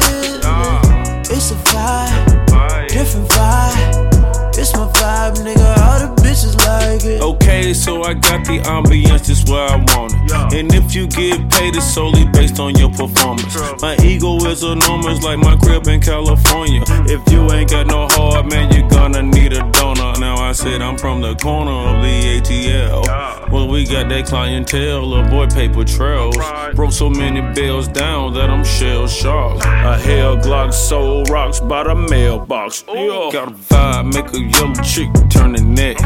feel 0.00 0.40
it. 0.40 1.30
It's 1.30 1.50
a 1.50 1.56
vibe, 1.68 2.88
different 2.88 3.28
vibe. 3.28 4.56
It's 4.56 4.72
my 4.74 4.86
vibe, 4.92 5.36
nigga. 5.44 5.76
All 5.82 5.98
the 6.00 6.22
bitches 6.22 6.56
like 6.64 7.04
it. 7.04 7.20
Okay, 7.20 7.74
so 7.74 8.02
I 8.04 8.14
got 8.14 8.46
the 8.46 8.60
ambiance 8.60 9.26
just 9.26 9.48
where 9.48 9.68
I 9.68 9.76
want 9.76 10.14
it. 10.14 10.21
And 10.52 10.72
if 10.74 10.94
you 10.94 11.06
get 11.06 11.50
paid, 11.50 11.76
it's 11.76 11.94
solely 11.94 12.26
based 12.26 12.60
on 12.60 12.74
your 12.76 12.90
performance. 12.90 13.56
My 13.80 13.96
ego 14.04 14.36
is 14.44 14.62
enormous, 14.62 15.22
like 15.22 15.38
my 15.38 15.56
crib 15.56 15.86
in 15.88 16.00
California. 16.00 16.82
If 17.08 17.32
you 17.32 17.50
ain't 17.52 17.70
got 17.70 17.86
no 17.86 18.06
heart, 18.10 18.46
man, 18.50 18.70
you're 18.72 18.88
gonna 18.90 19.22
need 19.22 19.54
a 19.54 19.60
donor. 19.72 20.12
Now 20.20 20.36
I 20.36 20.52
said 20.52 20.82
I'm 20.82 20.98
from 20.98 21.22
the 21.22 21.34
corner 21.36 21.70
of 21.70 22.02
the 22.02 22.40
ATL. 22.40 23.50
Well, 23.50 23.66
we 23.66 23.86
got 23.86 24.10
that 24.10 24.26
clientele, 24.26 25.14
avoid 25.14 25.54
paper 25.54 25.84
trails. 25.84 26.36
Broke 26.74 26.92
so 26.92 27.08
many 27.08 27.40
bills 27.54 27.88
down 27.88 28.34
that 28.34 28.50
I'm 28.50 28.64
shell 28.64 29.08
shocked. 29.08 29.64
A 29.64 29.96
hell 29.96 30.36
Glock 30.36 30.74
sold 30.74 31.30
rocks 31.30 31.60
by 31.60 31.84
the 31.84 31.94
mailbox. 31.94 32.84
Yo. 32.88 33.30
Got 33.30 33.48
a 33.48 33.52
vibe, 33.52 34.12
make 34.12 34.32
a 34.34 34.40
yellow 34.40 34.74
chick 34.82 35.08
turn 35.30 35.52
the 35.52 35.62
neck. 35.62 35.96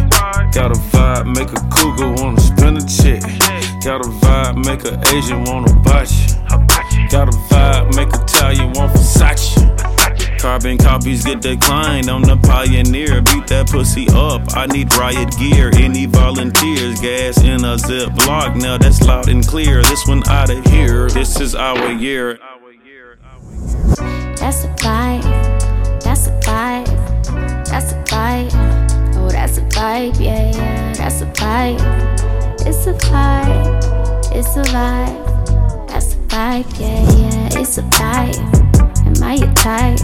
Got 0.52 0.70
a 0.70 0.78
vibe, 0.94 1.34
make 1.34 1.52
a 1.52 1.60
cougar 1.74 2.22
wanna 2.22 2.40
spin 2.40 2.76
a 2.76 2.86
chick. 2.86 3.22
Got 3.84 4.04
a 4.04 4.08
vibe 4.08 4.45
vibe, 4.52 4.64
make 4.64 4.84
a 4.84 5.16
Asian 5.16 5.44
wanna 5.44 5.72
botch 5.82 6.12
you. 6.12 7.08
Got 7.08 7.28
a 7.28 7.36
vibe, 7.48 7.96
make 7.96 8.08
Italian 8.08 8.72
want 8.72 8.92
Versace. 8.92 9.56
Carbon 10.38 10.78
copies 10.78 11.24
get 11.24 11.40
declined, 11.40 12.08
I'm 12.08 12.22
the 12.22 12.36
pioneer. 12.36 13.22
Beat 13.22 13.46
that 13.48 13.68
pussy 13.70 14.06
up, 14.10 14.42
I 14.56 14.66
need 14.66 14.94
riot 14.96 15.36
gear. 15.38 15.70
Any 15.74 16.06
volunteers, 16.06 17.00
gas 17.00 17.42
in 17.42 17.64
a 17.64 17.76
Ziploc, 17.76 18.60
now 18.60 18.78
that's 18.78 19.02
loud 19.02 19.28
and 19.28 19.46
clear. 19.46 19.82
This 19.82 20.06
one 20.06 20.26
out 20.28 20.50
of 20.50 20.64
here, 20.66 21.08
this 21.08 21.40
is 21.40 21.54
our 21.54 21.90
year. 21.92 22.38
That's 24.36 24.64
a 24.64 24.68
vibe, 24.78 26.02
that's 26.02 26.26
a 26.26 26.38
vibe, 26.40 27.66
that's 27.66 27.92
a 27.92 28.02
vibe. 28.04 29.16
Oh, 29.16 29.28
that's 29.30 29.58
a 29.58 29.62
vibe, 29.62 30.20
yeah, 30.20 30.50
yeah, 30.54 30.92
that's 30.92 31.22
a 31.22 31.26
vibe. 31.26 31.80
It's 32.66 32.86
a 32.86 32.92
vibe. 32.94 34.25
It's 34.38 34.56
a 34.56 34.62
vibe. 34.74 35.88
That's 35.88 36.12
a 36.12 36.16
vibe. 36.28 36.68
Yeah, 36.78 37.02
yeah. 37.16 37.60
It's 37.60 37.78
a 37.78 37.82
vibe. 37.82 38.38
Am 39.06 39.22
I 39.22 39.34
your 39.34 39.52
type? 39.54 40.00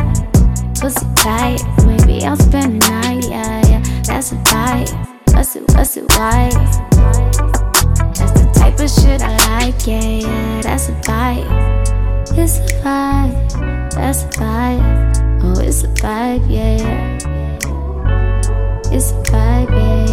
Pussy 0.81 1.07
tight. 1.17 1.61
Maybe 1.87 2.25
I'll 2.25 2.37
spend 2.37 2.81
the 2.81 2.89
night. 2.89 3.25
Yeah, 3.29 3.63
yeah. 3.69 3.83
That's 4.05 4.33
a 4.33 4.37
vibe. 4.37 4.91
What's 5.35 5.55
it? 5.57 5.65
What's 5.75 5.97
it? 5.97 6.05
Why? 6.17 6.49
That's 8.17 8.33
the 8.33 8.51
type 8.55 8.81
of 8.81 8.91
shit 8.91 9.23
I 9.23 9.37
like. 9.61 9.87
Yeah, 9.87 10.01
yeah. 10.01 10.63
That's 10.63 10.89
a 10.89 10.93
vibe. 11.07 11.73
It's 12.35 12.57
a 12.57 12.63
vibe, 12.83 13.93
that's 13.93 14.23
a 14.23 14.29
vibe. 14.41 15.43
Oh, 15.43 15.61
it's 15.61 15.85
a 15.85 15.89
vibe, 15.89 16.49
yeah, 16.49 16.79
yeah. 16.79 17.19
It's 18.91 19.11
a 19.11 19.15
vibe, 19.25 19.71
yeah, 19.71 20.07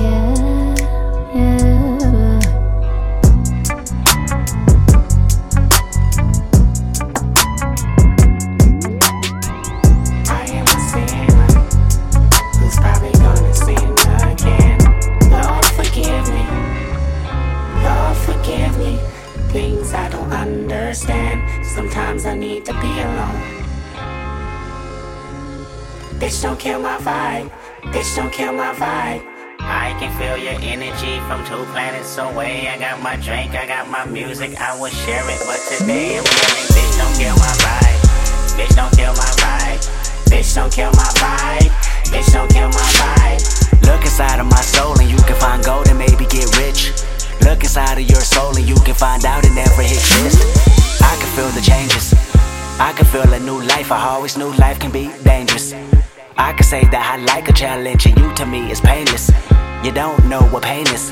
vibe. 27.09 27.49
Bitch, 27.91 28.15
don't 28.15 28.31
kill 28.31 28.53
my 28.53 28.71
vibe. 28.73 29.23
I 29.59 29.95
can 29.99 30.11
feel 30.17 30.37
your 30.37 30.57
energy 30.61 31.19
from 31.27 31.39
two 31.49 31.63
planets 31.73 32.17
away. 32.17 32.67
I 32.69 32.77
got 32.77 33.01
my 33.01 33.15
drink, 33.17 33.53
I 33.53 33.65
got 33.65 33.89
my 33.89 34.05
music, 34.05 34.51
I 34.59 34.77
will 34.79 34.93
share 35.03 35.25
it. 35.25 35.41
But 35.45 35.59
today 35.69 36.17
I'm 36.17 36.23
bitch, 36.23 36.93
don't 37.01 37.15
kill 37.17 37.35
my 37.45 37.53
vibe. 37.65 37.99
Bitch, 38.57 38.73
don't 38.79 38.93
kill 38.99 39.13
my 39.13 39.31
vibe. 39.41 39.81
Bitch, 40.29 40.49
don't 40.55 40.71
kill 40.71 40.93
my 41.01 41.09
vibe. 41.23 41.71
Bitch, 42.11 42.29
don't 42.33 42.49
kill 42.51 42.69
my 42.69 42.87
vibe. 43.01 43.41
Look 43.87 44.01
inside 44.01 44.39
of 44.39 44.47
my 44.47 44.61
soul 44.61 44.93
and 44.99 45.09
you 45.09 45.21
can 45.27 45.37
find 45.45 45.63
gold 45.63 45.87
and 45.89 45.97
maybe 45.97 46.25
get 46.25 46.45
rich. 46.57 46.93
Look 47.41 47.63
inside 47.63 47.97
of 47.97 48.07
your 48.07 48.21
soul 48.21 48.55
and 48.55 48.67
you 48.67 48.77
can 48.85 48.95
find 48.95 49.25
out 49.25 49.43
it 49.45 49.53
never 49.53 49.81
exists. 49.81 50.41
I 51.01 51.13
can 51.17 51.29
feel 51.35 51.49
the 51.57 51.61
changes. 51.61 52.13
I 52.79 52.93
can 52.93 53.05
feel 53.05 53.27
a 53.33 53.39
new 53.39 53.61
life. 53.73 53.91
I 53.91 53.99
always 54.13 54.37
knew 54.37 54.51
life 54.57 54.79
can 54.79 54.91
be 54.91 55.11
dangerous. 55.23 55.73
I 56.39 56.53
can 56.53 56.63
say 56.63 56.87
that 56.87 57.03
I 57.03 57.17
like 57.27 57.49
a 57.49 57.53
challenge, 57.53 58.05
and 58.05 58.17
you 58.17 58.33
to 58.35 58.45
me 58.45 58.71
is 58.71 58.79
painless. 58.79 59.29
You 59.83 59.91
don't 59.91 60.23
know 60.31 60.39
what 60.55 60.63
pain 60.63 60.87
is. 60.87 61.11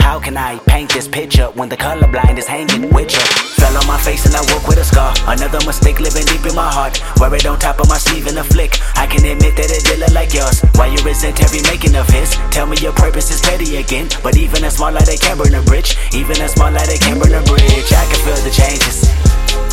How 0.00 0.18
can 0.18 0.38
I 0.38 0.56
paint 0.64 0.88
this 0.88 1.06
picture 1.06 1.52
when 1.52 1.68
the 1.68 1.76
colorblind 1.76 2.38
is 2.38 2.46
hanging 2.46 2.88
with 2.88 3.12
you? 3.12 3.20
Fell 3.60 3.76
on 3.76 3.86
my 3.86 4.00
face 4.00 4.24
and 4.24 4.34
I 4.34 4.40
woke 4.52 4.66
with 4.66 4.78
a 4.80 4.84
scar. 4.84 5.12
Another 5.28 5.60
mistake 5.66 6.00
living 6.00 6.24
deep 6.24 6.48
in 6.48 6.54
my 6.56 6.64
heart. 6.64 6.96
Wear 7.20 7.34
it 7.34 7.44
on 7.44 7.58
top 7.58 7.78
of 7.78 7.90
my 7.90 7.98
sleeve 7.98 8.26
in 8.26 8.38
a 8.38 8.44
flick. 8.44 8.80
I 8.96 9.06
can 9.06 9.20
admit 9.28 9.52
that 9.60 9.68
it 9.68 9.84
did 9.84 10.00
look 10.00 10.16
like 10.16 10.32
yours. 10.32 10.64
Why 10.80 10.88
you 10.88 11.00
resent 11.04 11.44
every 11.44 11.60
making 11.68 11.94
of 11.94 12.08
his? 12.08 12.32
Tell 12.48 12.64
me 12.64 12.80
your 12.80 12.92
purpose 12.92 13.30
is 13.30 13.42
petty 13.42 13.76
again. 13.76 14.08
But 14.22 14.38
even 14.38 14.64
a 14.64 14.70
small 14.70 14.92
light, 14.92 15.04
they 15.04 15.20
can 15.20 15.36
burn 15.36 15.52
a 15.52 15.60
bridge. 15.60 15.96
Even 16.16 16.40
a 16.40 16.48
small 16.48 16.72
light, 16.72 16.88
they 16.88 16.96
can 16.96 17.20
burn 17.20 17.36
a 17.36 17.44
bridge. 17.44 17.92
I 17.92 18.04
can 18.08 18.20
feel 18.24 18.40
the 18.40 18.52
changes. 18.52 19.12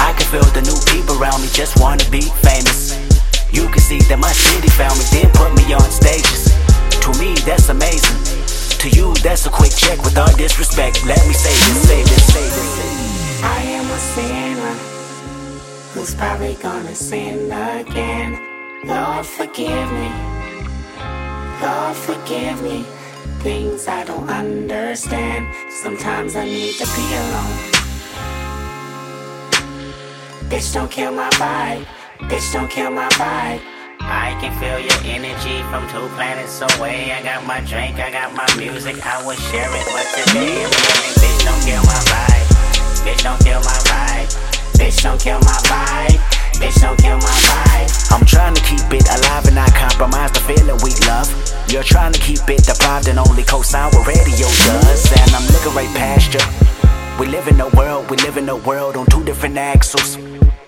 I 0.04 0.12
can 0.20 0.28
feel 0.28 0.44
the 0.52 0.68
new 0.68 0.76
people 0.92 1.16
around 1.16 1.40
me 1.40 1.48
just 1.56 1.80
wanna 1.80 2.04
be 2.12 2.28
famous. 2.44 3.11
You 3.52 3.68
can 3.68 3.80
see 3.80 4.00
that 4.08 4.20
my 4.20 4.32
city 4.32 4.70
found 4.70 4.96
me, 4.98 5.06
then 5.12 5.30
put 5.36 5.52
me 5.60 5.74
on 5.74 5.84
stages. 5.92 6.48
To 7.04 7.12
me, 7.20 7.36
that's 7.44 7.68
amazing. 7.68 8.16
To 8.80 8.90
you, 8.90 9.14
that's 9.22 9.46
a 9.46 9.50
quick 9.50 9.76
check 9.76 10.02
with 10.04 10.18
all 10.18 10.32
disrespect. 10.38 11.06
Let 11.06 11.20
me 11.28 11.34
say 11.34 11.52
this, 11.52 11.88
say 11.88 12.02
this, 12.04 12.34
say 12.34 12.48
this. 12.48 13.44
I 13.44 13.62
am 13.76 13.86
a 13.86 14.00
sinner 14.16 14.76
who's 15.94 16.16
probably 16.16 16.56
gonna 16.56 16.96
sin 16.96 17.52
again. 17.52 18.40
Lord, 18.86 19.26
forgive 19.26 19.92
me. 19.92 20.10
Lord, 21.62 21.96
forgive 21.96 22.64
me. 22.64 22.86
Things 23.44 23.88
I 23.88 24.06
don't 24.06 24.30
understand. 24.30 25.54
Sometimes 25.70 26.36
I 26.36 26.46
need 26.46 26.76
to 26.76 26.86
be 26.96 27.06
alone. 27.22 27.58
Bitch, 30.50 30.74
don't 30.74 30.90
kill 30.90 31.12
my 31.12 31.30
vibe. 31.32 32.01
Bitch, 32.30 32.54
don't 32.54 32.70
kill 32.70 32.92
my 32.92 33.10
vibe. 33.18 33.62
I 34.00 34.38
can 34.40 34.54
feel 34.60 34.80
your 34.80 35.00
energy 35.04 35.64
from 35.70 35.88
two 35.90 36.08
planets 36.16 36.62
away. 36.62 37.12
I 37.12 37.22
got 37.24 37.46
my 37.46 37.62
drink, 37.62 37.98
I 38.00 38.12
got 38.12 38.34
my 38.34 38.46
music, 38.58 39.04
I 39.06 39.26
will 39.26 39.36
share 39.36 39.70
it. 39.70 39.86
But 39.90 40.06
today 40.14 40.64
I'm 40.64 40.72
feeling, 40.72 41.16
bitch, 41.18 41.42
don't 41.44 41.62
kill 41.66 41.84
my 41.84 42.02
vibe. 42.10 42.48
Bitch, 43.02 43.24
don't 43.24 43.42
kill 43.42 43.60
my 43.62 43.78
vibe. 43.90 44.30
Bitch, 44.78 45.02
don't 45.04 45.20
kill 45.20 45.40
my 45.40 45.58
vibe. 45.66 46.18
Bitch, 46.62 46.82
don't 46.82 46.98
kill 47.00 47.18
my 47.18 47.38
vibe. 47.50 47.90
I'm 48.14 48.26
trying 48.26 48.54
to 48.54 48.62
keep 48.62 48.86
it 48.94 49.08
alive 49.10 49.46
and 49.46 49.56
not 49.56 49.74
compromise 49.74 50.32
the 50.32 50.42
feeling 50.42 50.78
we 50.86 50.94
love. 51.10 51.28
You're 51.70 51.84
trying 51.84 52.14
to 52.14 52.20
keep 52.20 52.42
it 52.48 52.64
deprived 52.64 53.08
and 53.08 53.18
only 53.18 53.44
co-sign 53.44 53.92
what 53.94 54.06
radio 54.08 54.48
does. 54.70 55.10
And 55.10 55.32
I'm 55.34 55.48
looking 55.54 55.74
right 55.74 55.92
past 55.98 56.34
you. 56.34 56.44
We 57.20 57.28
live 57.28 57.48
in 57.48 57.60
a 57.60 57.70
world, 57.70 58.10
we 58.10 58.18
live 58.18 58.38
in 58.38 58.48
a 58.50 58.56
world 58.56 58.96
on 58.96 59.06
two 59.08 59.24
different 59.24 59.58
axles. 59.58 60.18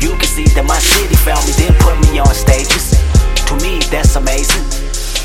You 0.00 0.16
can 0.16 0.24
see 0.24 0.48
that 0.56 0.64
my 0.64 0.78
city 0.78 1.14
found 1.20 1.44
me, 1.44 1.52
then 1.60 1.76
put 1.76 2.00
me 2.00 2.18
on 2.18 2.32
stages. 2.32 2.96
To 3.48 3.54
me, 3.60 3.84
that's 3.92 4.16
amazing. 4.16 4.64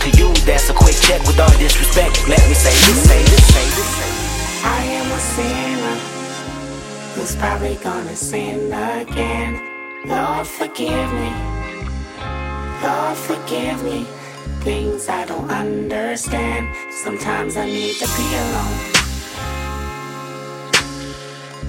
To 0.04 0.10
you, 0.20 0.36
that's 0.44 0.70
a 0.70 0.74
quick 0.74 0.96
check 1.00 1.24
with 1.24 1.40
all 1.40 1.56
disrespect. 1.58 2.28
Let 2.28 2.44
me 2.48 2.54
say 2.54 2.76
this, 2.84 3.00
say 3.08 3.24
this, 3.24 3.46
say 3.56 3.68
this. 3.72 3.92
I 4.68 4.84
am 5.00 5.08
a 5.08 5.22
sinner 5.32 5.98
who's 7.16 7.36
probably 7.38 7.76
gonna 7.76 8.16
sin 8.16 8.68
again. 8.68 9.64
Lord, 10.06 10.46
forgive 10.46 11.10
me. 11.24 11.32
Lord, 12.84 13.18
forgive 13.18 13.82
me. 13.82 14.04
Things 14.60 15.08
I 15.08 15.24
don't 15.26 15.50
understand. 15.50 16.68
Sometimes 16.92 17.56
I 17.56 17.66
need 17.66 17.96
to 17.96 18.08
be 18.18 18.28
alone. 18.44 18.78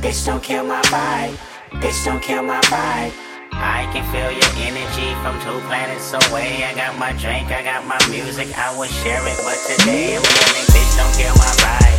Bitch, 0.02 0.26
don't 0.26 0.42
kill 0.42 0.64
my 0.64 0.82
vibe. 0.82 1.45
Bitch, 1.80 2.04
don't 2.04 2.22
kill 2.22 2.42
my 2.42 2.60
vibe. 2.72 3.12
I 3.52 3.84
can 3.92 4.04
feel 4.08 4.32
your 4.32 4.52
energy 4.64 5.12
from 5.20 5.36
two 5.44 5.60
planets 5.68 6.12
away. 6.12 6.64
I 6.64 6.74
got 6.74 6.98
my 6.98 7.12
drink, 7.12 7.52
I 7.52 7.62
got 7.62 7.84
my 7.84 8.00
music, 8.08 8.48
I 8.56 8.72
will 8.76 8.88
share 8.88 9.20
it. 9.20 9.36
But 9.44 9.60
today 9.68 10.16
I'm 10.16 10.22
feeling, 10.24 10.66
bitch, 10.72 10.92
don't 10.96 11.14
kill 11.20 11.36
my 11.36 11.52
vibe. 11.60 11.98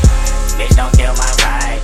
Bitch, 0.58 0.76
don't 0.76 0.94
kill 0.98 1.14
my 1.14 1.30
vibe. 1.38 1.82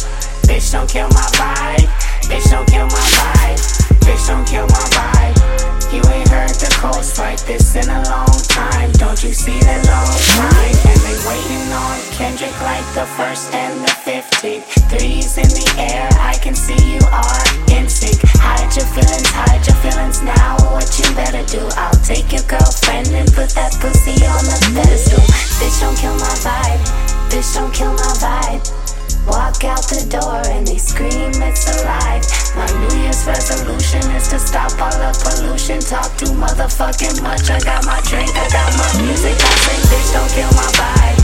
Bitch, 0.50 0.72
don't 0.72 0.90
kill 0.90 1.08
my 1.10 1.28
vibe. 1.38 1.86
Bitch, 2.26 2.50
don't 2.50 2.68
kill 2.68 2.88
my 2.88 3.06
vibe. 3.14 3.62
Bitch, 4.02 4.28
don't 4.28 4.46
kill 4.48 4.68
my 4.68 4.86
vibe. 4.98 5.94
You 5.94 6.02
ain't 6.10 6.30
heard 6.30 6.50
the 6.50 6.74
coast 6.82 7.20
like 7.20 7.40
this 7.46 7.76
in 7.76 7.90
a 7.90 8.02
long 8.10 8.34
time. 8.50 8.92
Don't 8.94 9.24
you 9.24 9.34
see 9.34 9.60
the 9.60 9.78
long 9.86 10.10
line? 10.42 11.03
They 11.14 11.28
waiting 11.30 11.70
on 11.74 12.00
Kendrick 12.18 12.60
like 12.62 12.86
the 12.96 13.06
first 13.14 13.54
and 13.54 13.80
the 13.86 13.94
15th. 14.02 14.66
Threes 14.90 15.38
in 15.38 15.46
the 15.46 15.76
air, 15.78 16.10
I 16.18 16.34
can 16.42 16.56
see 16.56 16.74
you 16.90 17.02
are 17.14 17.46
in 17.70 17.88
sync. 17.88 18.18
Hide 18.42 18.74
your 18.74 18.90
feelings, 18.98 19.30
hide 19.30 19.62
your 19.62 19.78
feelings 19.86 20.24
now. 20.24 20.58
What 20.74 20.90
you 20.98 21.06
better 21.14 21.46
do? 21.46 21.62
I'll 21.78 22.02
take 22.02 22.34
your 22.34 22.42
girlfriend 22.50 23.10
and 23.14 23.32
put 23.32 23.54
that 23.54 23.78
pussy 23.78 24.26
on 24.26 24.42
the 24.42 24.58
pedestal. 24.74 25.22
Bitch, 25.62 25.78
don't 25.86 25.96
kill 26.02 26.18
my 26.18 26.34
vibe. 26.42 26.82
Bitch, 27.30 27.54
don't 27.54 27.72
kill 27.72 27.94
my 27.94 28.14
vibe. 28.18 29.03
Walk 29.28 29.64
out 29.64 29.88
the 29.88 30.04
door 30.12 30.44
and 30.52 30.68
they 30.68 30.78
scream 30.78 31.32
it's 31.40 31.64
alive. 31.72 32.24
My 32.60 32.68
New 32.76 33.04
Year's 33.04 33.24
resolution 33.26 34.04
is 34.12 34.28
to 34.28 34.40
stop 34.40 34.76
all 34.76 34.92
the 34.92 35.16
pollution. 35.24 35.80
Talk 35.80 36.12
too 36.20 36.36
motherfucking 36.36 37.24
much. 37.24 37.50
I 37.50 37.60
got 37.64 37.86
my 37.86 38.02
drink, 38.04 38.36
I 38.36 38.48
got 38.52 38.68
my 38.76 38.90
music. 39.00 39.40
I 39.40 39.54
say, 39.64 39.80
bitch, 39.88 40.12
don't 40.12 40.32
kill 40.36 40.52
my 40.60 40.68
vibe. 40.76 41.20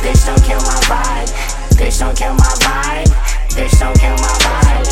Bitch, 0.00 0.24
don't 0.24 0.42
kill 0.44 0.62
my 0.64 0.80
vibe. 0.88 1.28
Bitch, 1.76 2.00
don't 2.00 2.16
kill 2.16 2.34
my 2.34 2.52
vibe. 2.64 3.12
Bitch, 3.52 3.78
don't 3.78 3.98
kill 4.00 4.16
my 4.16 4.32
vibe. 4.40 4.91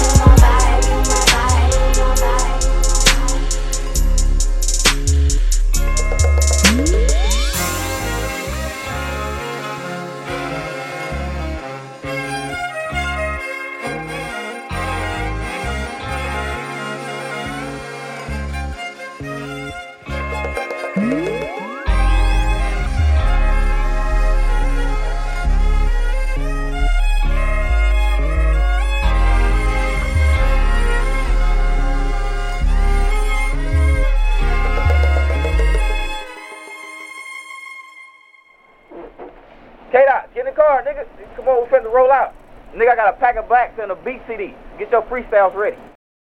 roll 41.93 42.11
out. 42.11 42.35
Nigga, 42.75 42.93
I 42.93 42.97
got 42.97 43.15
a 43.15 43.17
pack 43.19 43.37
of 43.37 43.49
blacks 43.49 43.79
and 43.81 43.91
a 43.91 43.97
beat 43.97 44.23
CD. 44.29 44.55
Get 44.79 44.91
your 44.91 45.03
freestyles 45.03 45.55
ready. 45.55 45.77